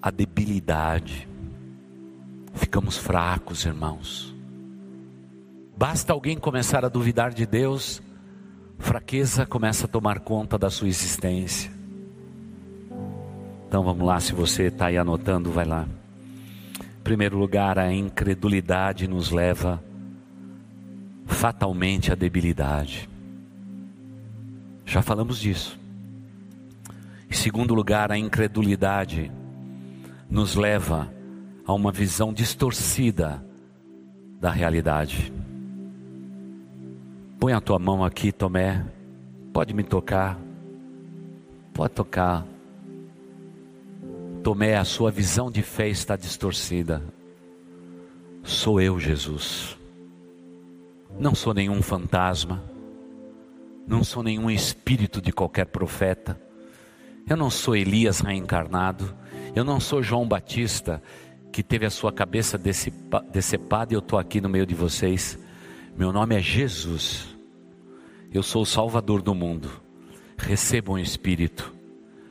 [0.05, 1.27] à debilidade.
[2.53, 4.35] Ficamos fracos, irmãos.
[5.75, 8.03] Basta alguém começar a duvidar de Deus,
[8.79, 11.73] fraqueza começa a tomar conta da sua existência.
[13.67, 15.89] Então vamos lá, se você está aí anotando, vai lá.
[16.79, 19.83] Em primeiro lugar, a incredulidade nos leva
[21.25, 23.09] fatalmente à debilidade.
[24.85, 25.81] Já falamos disso.
[27.31, 29.33] Em segundo lugar, a incredulidade
[30.29, 31.13] nos leva
[31.67, 33.45] a uma visão distorcida
[34.41, 35.33] da realidade.
[37.39, 38.85] Põe a tua mão aqui, Tomé.
[39.53, 40.39] Pode me tocar.
[41.73, 42.47] Pode tocar.
[44.43, 47.03] Tomé, a sua visão de fé está distorcida.
[48.43, 49.79] Sou eu, Jesus.
[51.19, 52.63] Não sou nenhum fantasma.
[53.87, 56.41] Não sou nenhum espírito de qualquer profeta.
[57.29, 59.15] Eu não sou Elias reencarnado.
[59.55, 61.03] Eu não sou João Batista
[61.53, 65.39] que teve a sua cabeça decepada e eu estou aqui no meio de vocês.
[65.97, 67.37] Meu nome é Jesus.
[68.33, 69.71] Eu sou o Salvador do mundo.
[70.37, 71.73] Recebam o Espírito.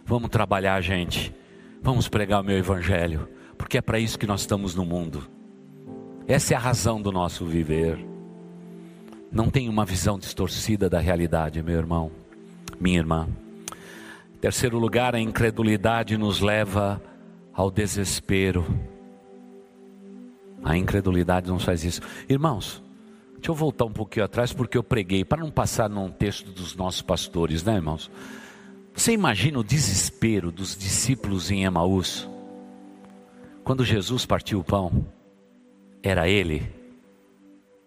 [0.05, 1.33] Vamos trabalhar, gente.
[1.81, 5.23] Vamos pregar o meu evangelho, porque é para isso que nós estamos no mundo.
[6.27, 7.97] Essa é a razão do nosso viver.
[9.31, 12.11] Não tem uma visão distorcida da realidade, meu irmão,
[12.79, 13.27] minha irmã.
[14.43, 17.01] Terceiro lugar, a incredulidade nos leva
[17.53, 18.65] ao desespero.
[20.61, 22.01] A incredulidade não faz isso.
[22.27, 22.83] Irmãos,
[23.35, 26.75] deixa eu voltar um pouquinho atrás, porque eu preguei, para não passar num texto dos
[26.75, 28.11] nossos pastores, né, irmãos?
[28.93, 32.27] Você imagina o desespero dos discípulos em Emaús?
[33.63, 35.07] Quando Jesus partiu o pão,
[36.03, 36.69] era ele,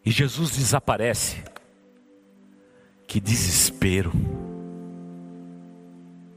[0.02, 1.44] e Jesus desaparece.
[3.06, 4.10] Que desespero.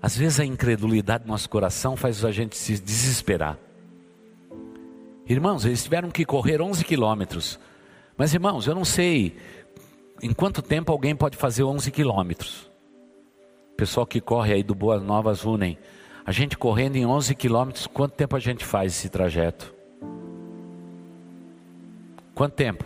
[0.01, 3.57] Às vezes a incredulidade do nosso coração faz a gente se desesperar.
[5.27, 7.59] Irmãos, eles tiveram que correr 11 quilômetros.
[8.17, 9.37] Mas irmãos, eu não sei
[10.21, 12.69] em quanto tempo alguém pode fazer 11 quilômetros
[13.79, 15.77] pessoal que corre aí do Boas Novas unem.
[16.25, 19.73] A gente correndo em 11 quilômetros, quanto tempo a gente faz esse trajeto?
[22.35, 22.83] Quanto tempo?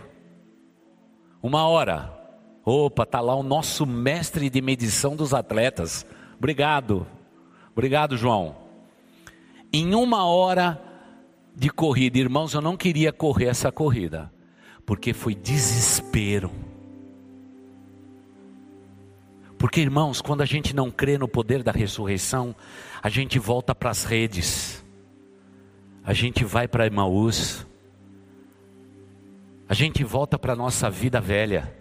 [1.42, 2.14] Uma hora.
[2.64, 6.06] Opa, tá lá o nosso mestre de medição dos atletas.
[6.44, 7.08] Obrigado.
[7.72, 8.58] Obrigado, João.
[9.72, 10.78] Em uma hora
[11.56, 14.30] de corrida, irmãos, eu não queria correr essa corrida.
[14.86, 16.52] Porque foi desespero.
[19.58, 22.54] Porque, irmãos, quando a gente não crê no poder da ressurreição,
[23.02, 24.84] a gente volta para as redes,
[26.04, 27.66] a gente vai para Emaús,
[29.70, 31.74] a gente volta para a nossa vida velha.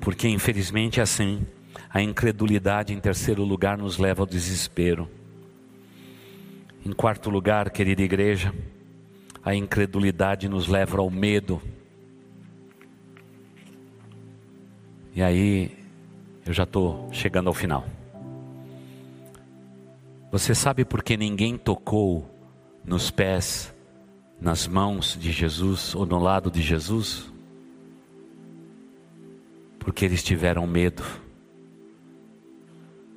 [0.00, 1.46] Porque, infelizmente, é assim.
[1.88, 5.08] A incredulidade, em terceiro lugar, nos leva ao desespero.
[6.84, 8.52] Em quarto lugar, querida igreja,
[9.42, 11.60] a incredulidade nos leva ao medo.
[15.14, 15.76] E aí,
[16.44, 17.86] eu já estou chegando ao final.
[20.30, 22.28] Você sabe por que ninguém tocou
[22.84, 23.72] nos pés,
[24.40, 27.32] nas mãos de Jesus ou no lado de Jesus?
[29.78, 31.25] Porque eles tiveram medo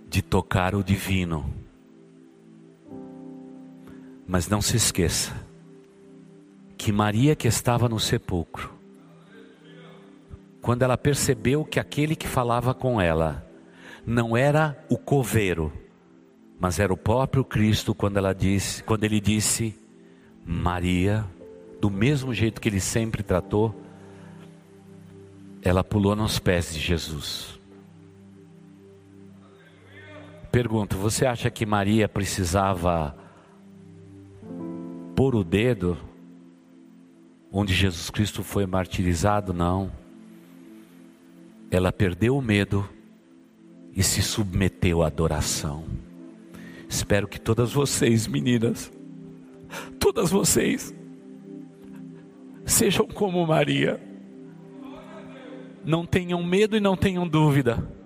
[0.10, 1.54] de tocar o divino.
[4.28, 5.48] Mas não se esqueça
[6.78, 8.72] que Maria que estava no sepulcro,
[10.62, 13.46] quando ela percebeu que aquele que falava com ela
[14.06, 15.72] não era o coveiro,
[16.60, 19.78] mas era o próprio Cristo quando ela disse, quando ele disse
[20.46, 21.26] Maria,
[21.80, 23.76] do mesmo jeito que ele sempre tratou,
[25.62, 27.59] ela pulou nos pés de Jesus.
[30.52, 33.16] Pergunto, você acha que Maria precisava
[35.16, 35.96] pôr o dedo
[37.52, 39.54] onde Jesus Cristo foi martirizado?
[39.54, 39.92] Não.
[41.70, 42.88] Ela perdeu o medo
[43.96, 45.86] e se submeteu à adoração.
[46.90, 48.92] Espero que todas vocês, meninas,
[50.00, 50.96] todas vocês,
[52.66, 54.02] sejam como Maria.
[55.86, 57.99] Não tenham medo e não tenham dúvida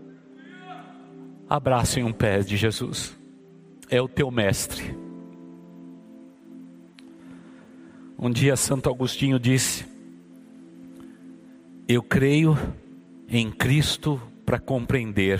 [1.55, 3.15] abracem um pé de Jesus.
[3.87, 4.97] É o teu mestre.
[8.17, 9.85] Um dia Santo Agostinho disse:
[11.87, 12.57] Eu creio
[13.29, 15.39] em Cristo para compreender,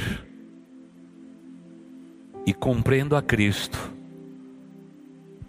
[2.45, 3.91] e compreendo a Cristo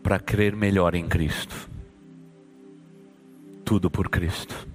[0.03, 1.71] para crer melhor em Cristo.
[3.67, 4.67] Tudo por Cristo.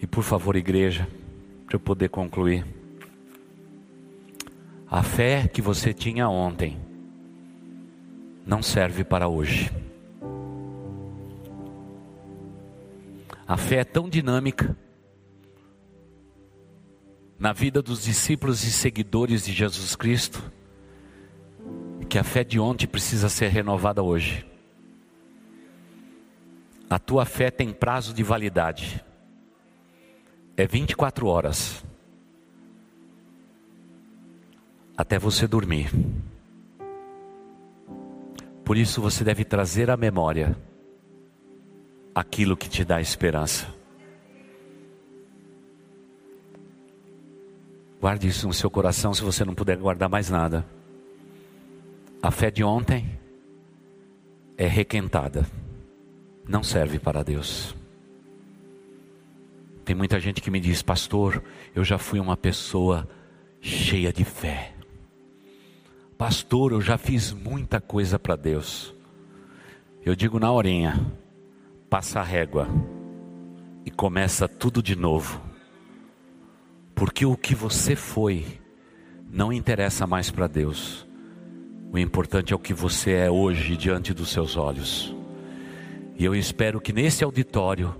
[0.00, 1.06] E por favor, igreja,
[1.66, 2.79] para eu poder concluir.
[4.90, 6.76] A fé que você tinha ontem
[8.44, 9.70] não serve para hoje.
[13.46, 14.76] A fé é tão dinâmica
[17.38, 20.42] na vida dos discípulos e seguidores de Jesus Cristo
[22.08, 24.44] que a fé de ontem precisa ser renovada hoje.
[26.90, 29.04] A tua fé tem prazo de validade.
[30.56, 31.84] É 24 horas.
[35.00, 35.90] Até você dormir.
[38.62, 40.54] Por isso você deve trazer à memória
[42.14, 43.66] aquilo que te dá esperança.
[47.98, 50.66] Guarde isso no seu coração se você não puder guardar mais nada.
[52.22, 53.18] A fé de ontem
[54.58, 55.46] é requentada,
[56.46, 57.74] não serve para Deus.
[59.82, 61.42] Tem muita gente que me diz, pastor,
[61.74, 63.08] eu já fui uma pessoa
[63.62, 64.74] cheia de fé.
[66.20, 68.94] Pastor, eu já fiz muita coisa para Deus.
[70.04, 71.00] Eu digo na horinha,
[71.88, 72.68] passa a régua
[73.86, 75.40] e começa tudo de novo.
[76.94, 78.44] Porque o que você foi
[79.30, 81.08] não interessa mais para Deus.
[81.90, 85.16] O importante é o que você é hoje diante dos seus olhos.
[86.18, 87.96] E eu espero que nesse auditório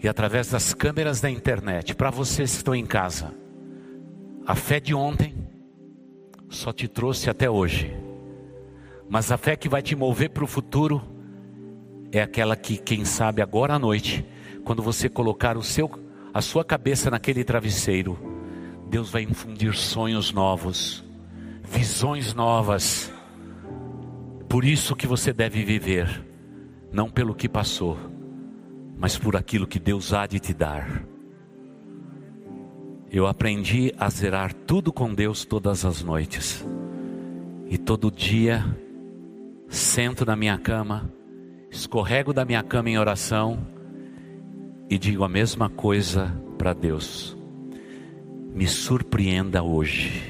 [0.00, 3.34] e através das câmeras da internet, para vocês que estão em casa,
[4.46, 5.34] a fé de ontem
[6.54, 7.94] só te trouxe até hoje.
[9.08, 11.02] Mas a fé que vai te mover para o futuro
[12.10, 14.24] é aquela que, quem sabe, agora à noite,
[14.64, 15.90] quando você colocar o seu,
[16.32, 18.18] a sua cabeça naquele travesseiro,
[18.88, 21.04] Deus vai infundir sonhos novos,
[21.62, 23.12] visões novas.
[24.48, 26.24] Por isso que você deve viver,
[26.92, 27.98] não pelo que passou,
[28.96, 31.13] mas por aquilo que Deus há de te dar.
[33.14, 36.66] Eu aprendi a zerar tudo com Deus todas as noites.
[37.70, 38.64] E todo dia
[39.68, 41.08] sento na minha cama,
[41.70, 43.64] escorrego da minha cama em oração
[44.90, 47.36] e digo a mesma coisa para Deus.
[48.52, 50.20] Me surpreenda hoje.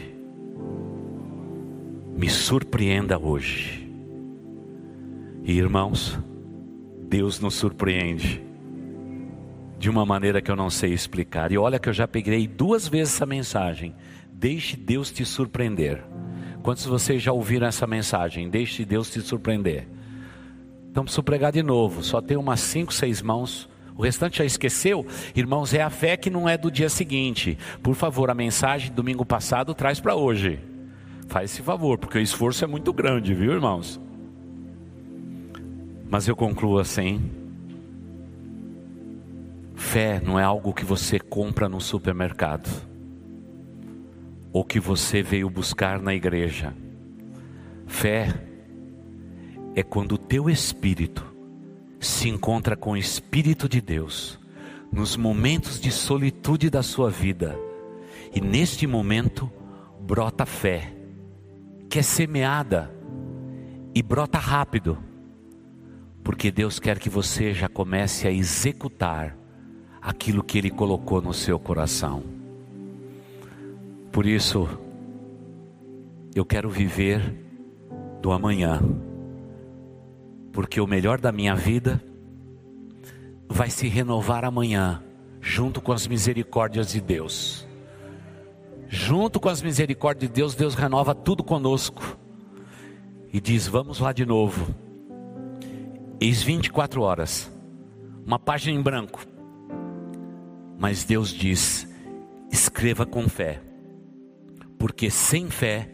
[2.14, 3.90] Me surpreenda hoje.
[5.42, 6.18] E irmãos,
[7.08, 8.44] Deus nos surpreende
[9.84, 11.52] de uma maneira que eu não sei explicar.
[11.52, 13.94] E olha que eu já peguei duas vezes essa mensagem.
[14.32, 16.02] Deixe Deus te surpreender.
[16.62, 18.48] Quantos de vocês já ouviram essa mensagem?
[18.48, 19.86] Deixe Deus te surpreender.
[20.90, 22.02] Então preciso pregar de novo.
[22.02, 23.68] Só tem umas cinco, seis mãos.
[23.94, 25.06] O restante já esqueceu?
[25.36, 27.58] Irmãos, é a fé que não é do dia seguinte.
[27.82, 30.60] Por favor, a mensagem do domingo passado traz para hoje.
[31.28, 34.00] Faz esse favor, porque o esforço é muito grande, viu, irmãos?
[36.08, 37.43] Mas eu concluo assim:
[39.84, 42.68] fé não é algo que você compra no supermercado,
[44.50, 46.74] ou que você veio buscar na igreja.
[47.86, 48.34] Fé
[49.76, 51.24] é quando o teu espírito
[52.00, 54.38] se encontra com o Espírito de Deus
[54.92, 57.56] nos momentos de solitude da sua vida,
[58.34, 59.50] e neste momento
[60.00, 60.92] brota fé,
[61.88, 62.92] que é semeada
[63.94, 64.98] e brota rápido,
[66.22, 69.43] porque Deus quer que você já comece a executar
[70.04, 72.22] aquilo que Ele colocou no seu coração.
[74.12, 74.68] Por isso,
[76.34, 77.34] eu quero viver
[78.20, 78.80] do amanhã
[80.52, 82.00] porque o melhor da minha vida
[83.48, 85.02] vai se renovar amanhã,
[85.40, 87.66] junto com as misericórdias de Deus.
[88.86, 92.16] Junto com as misericórdias de Deus, Deus renova tudo conosco
[93.32, 94.72] e diz: Vamos lá de novo.
[96.20, 97.50] Eis 24 horas,
[98.24, 99.26] uma página em branco,
[100.78, 101.88] mas Deus diz:
[102.50, 103.60] escreva com fé,
[104.78, 105.90] porque sem fé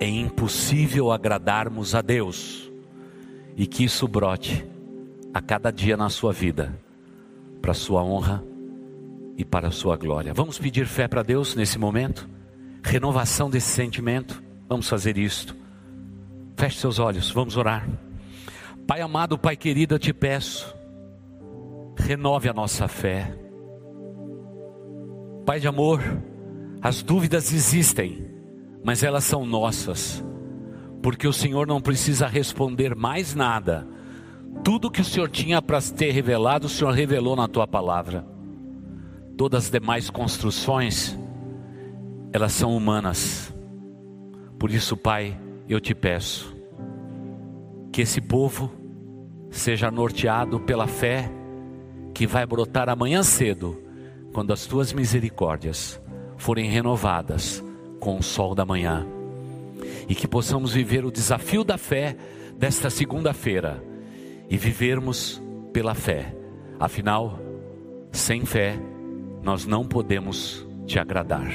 [0.00, 2.70] é impossível agradarmos a Deus
[3.56, 4.66] e que isso brote
[5.32, 6.78] a cada dia na sua vida,
[7.60, 8.42] para a sua honra
[9.36, 10.34] e para a sua glória.
[10.34, 12.28] Vamos pedir fé para Deus nesse momento?
[12.82, 14.42] Renovação desse sentimento?
[14.68, 15.56] Vamos fazer isto.
[16.56, 17.88] Feche seus olhos, vamos orar.
[18.86, 20.74] Pai amado, Pai querido, eu te peço,
[21.96, 23.41] renove a nossa fé.
[25.44, 26.00] Pai de amor,
[26.80, 28.26] as dúvidas existem,
[28.84, 30.24] mas elas são nossas
[31.02, 33.86] porque o Senhor não precisa responder mais nada.
[34.62, 38.24] Tudo que o Senhor tinha para ter revelado, o Senhor revelou na tua palavra.
[39.36, 41.18] Todas as demais construções,
[42.32, 43.52] elas são humanas.
[44.58, 45.36] Por isso, Pai,
[45.68, 46.54] eu te peço
[47.90, 48.70] que esse povo
[49.50, 51.30] seja norteado pela fé
[52.14, 53.81] que vai brotar amanhã cedo,
[54.32, 56.00] quando as tuas misericórdias
[56.36, 57.62] forem renovadas
[58.00, 59.06] com o sol da manhã
[60.08, 62.16] e que possamos viver o desafio da fé
[62.56, 63.82] desta segunda-feira
[64.48, 65.40] e vivermos
[65.72, 66.34] pela fé.
[66.78, 67.38] Afinal,
[68.10, 68.78] sem fé,
[69.42, 71.52] nós não podemos te agradar.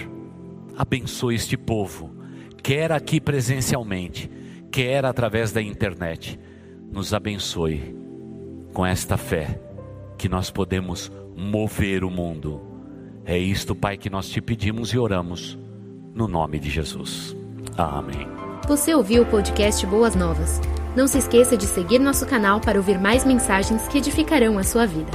[0.78, 2.16] Abençoe este povo,
[2.62, 4.30] quer aqui presencialmente,
[4.72, 6.40] quer através da internet.
[6.92, 7.96] Nos abençoe
[8.74, 9.60] com esta fé
[10.18, 12.67] que nós podemos mover o mundo.
[13.30, 15.60] É isto, Pai, que nós te pedimos e oramos,
[16.16, 17.36] no nome de Jesus.
[17.78, 18.26] Amém.
[18.70, 20.62] Você ouviu o podcast Boas Novas.
[20.96, 24.86] Não se esqueça de seguir nosso canal para ouvir mais mensagens que edificarão a sua
[24.86, 25.12] vida.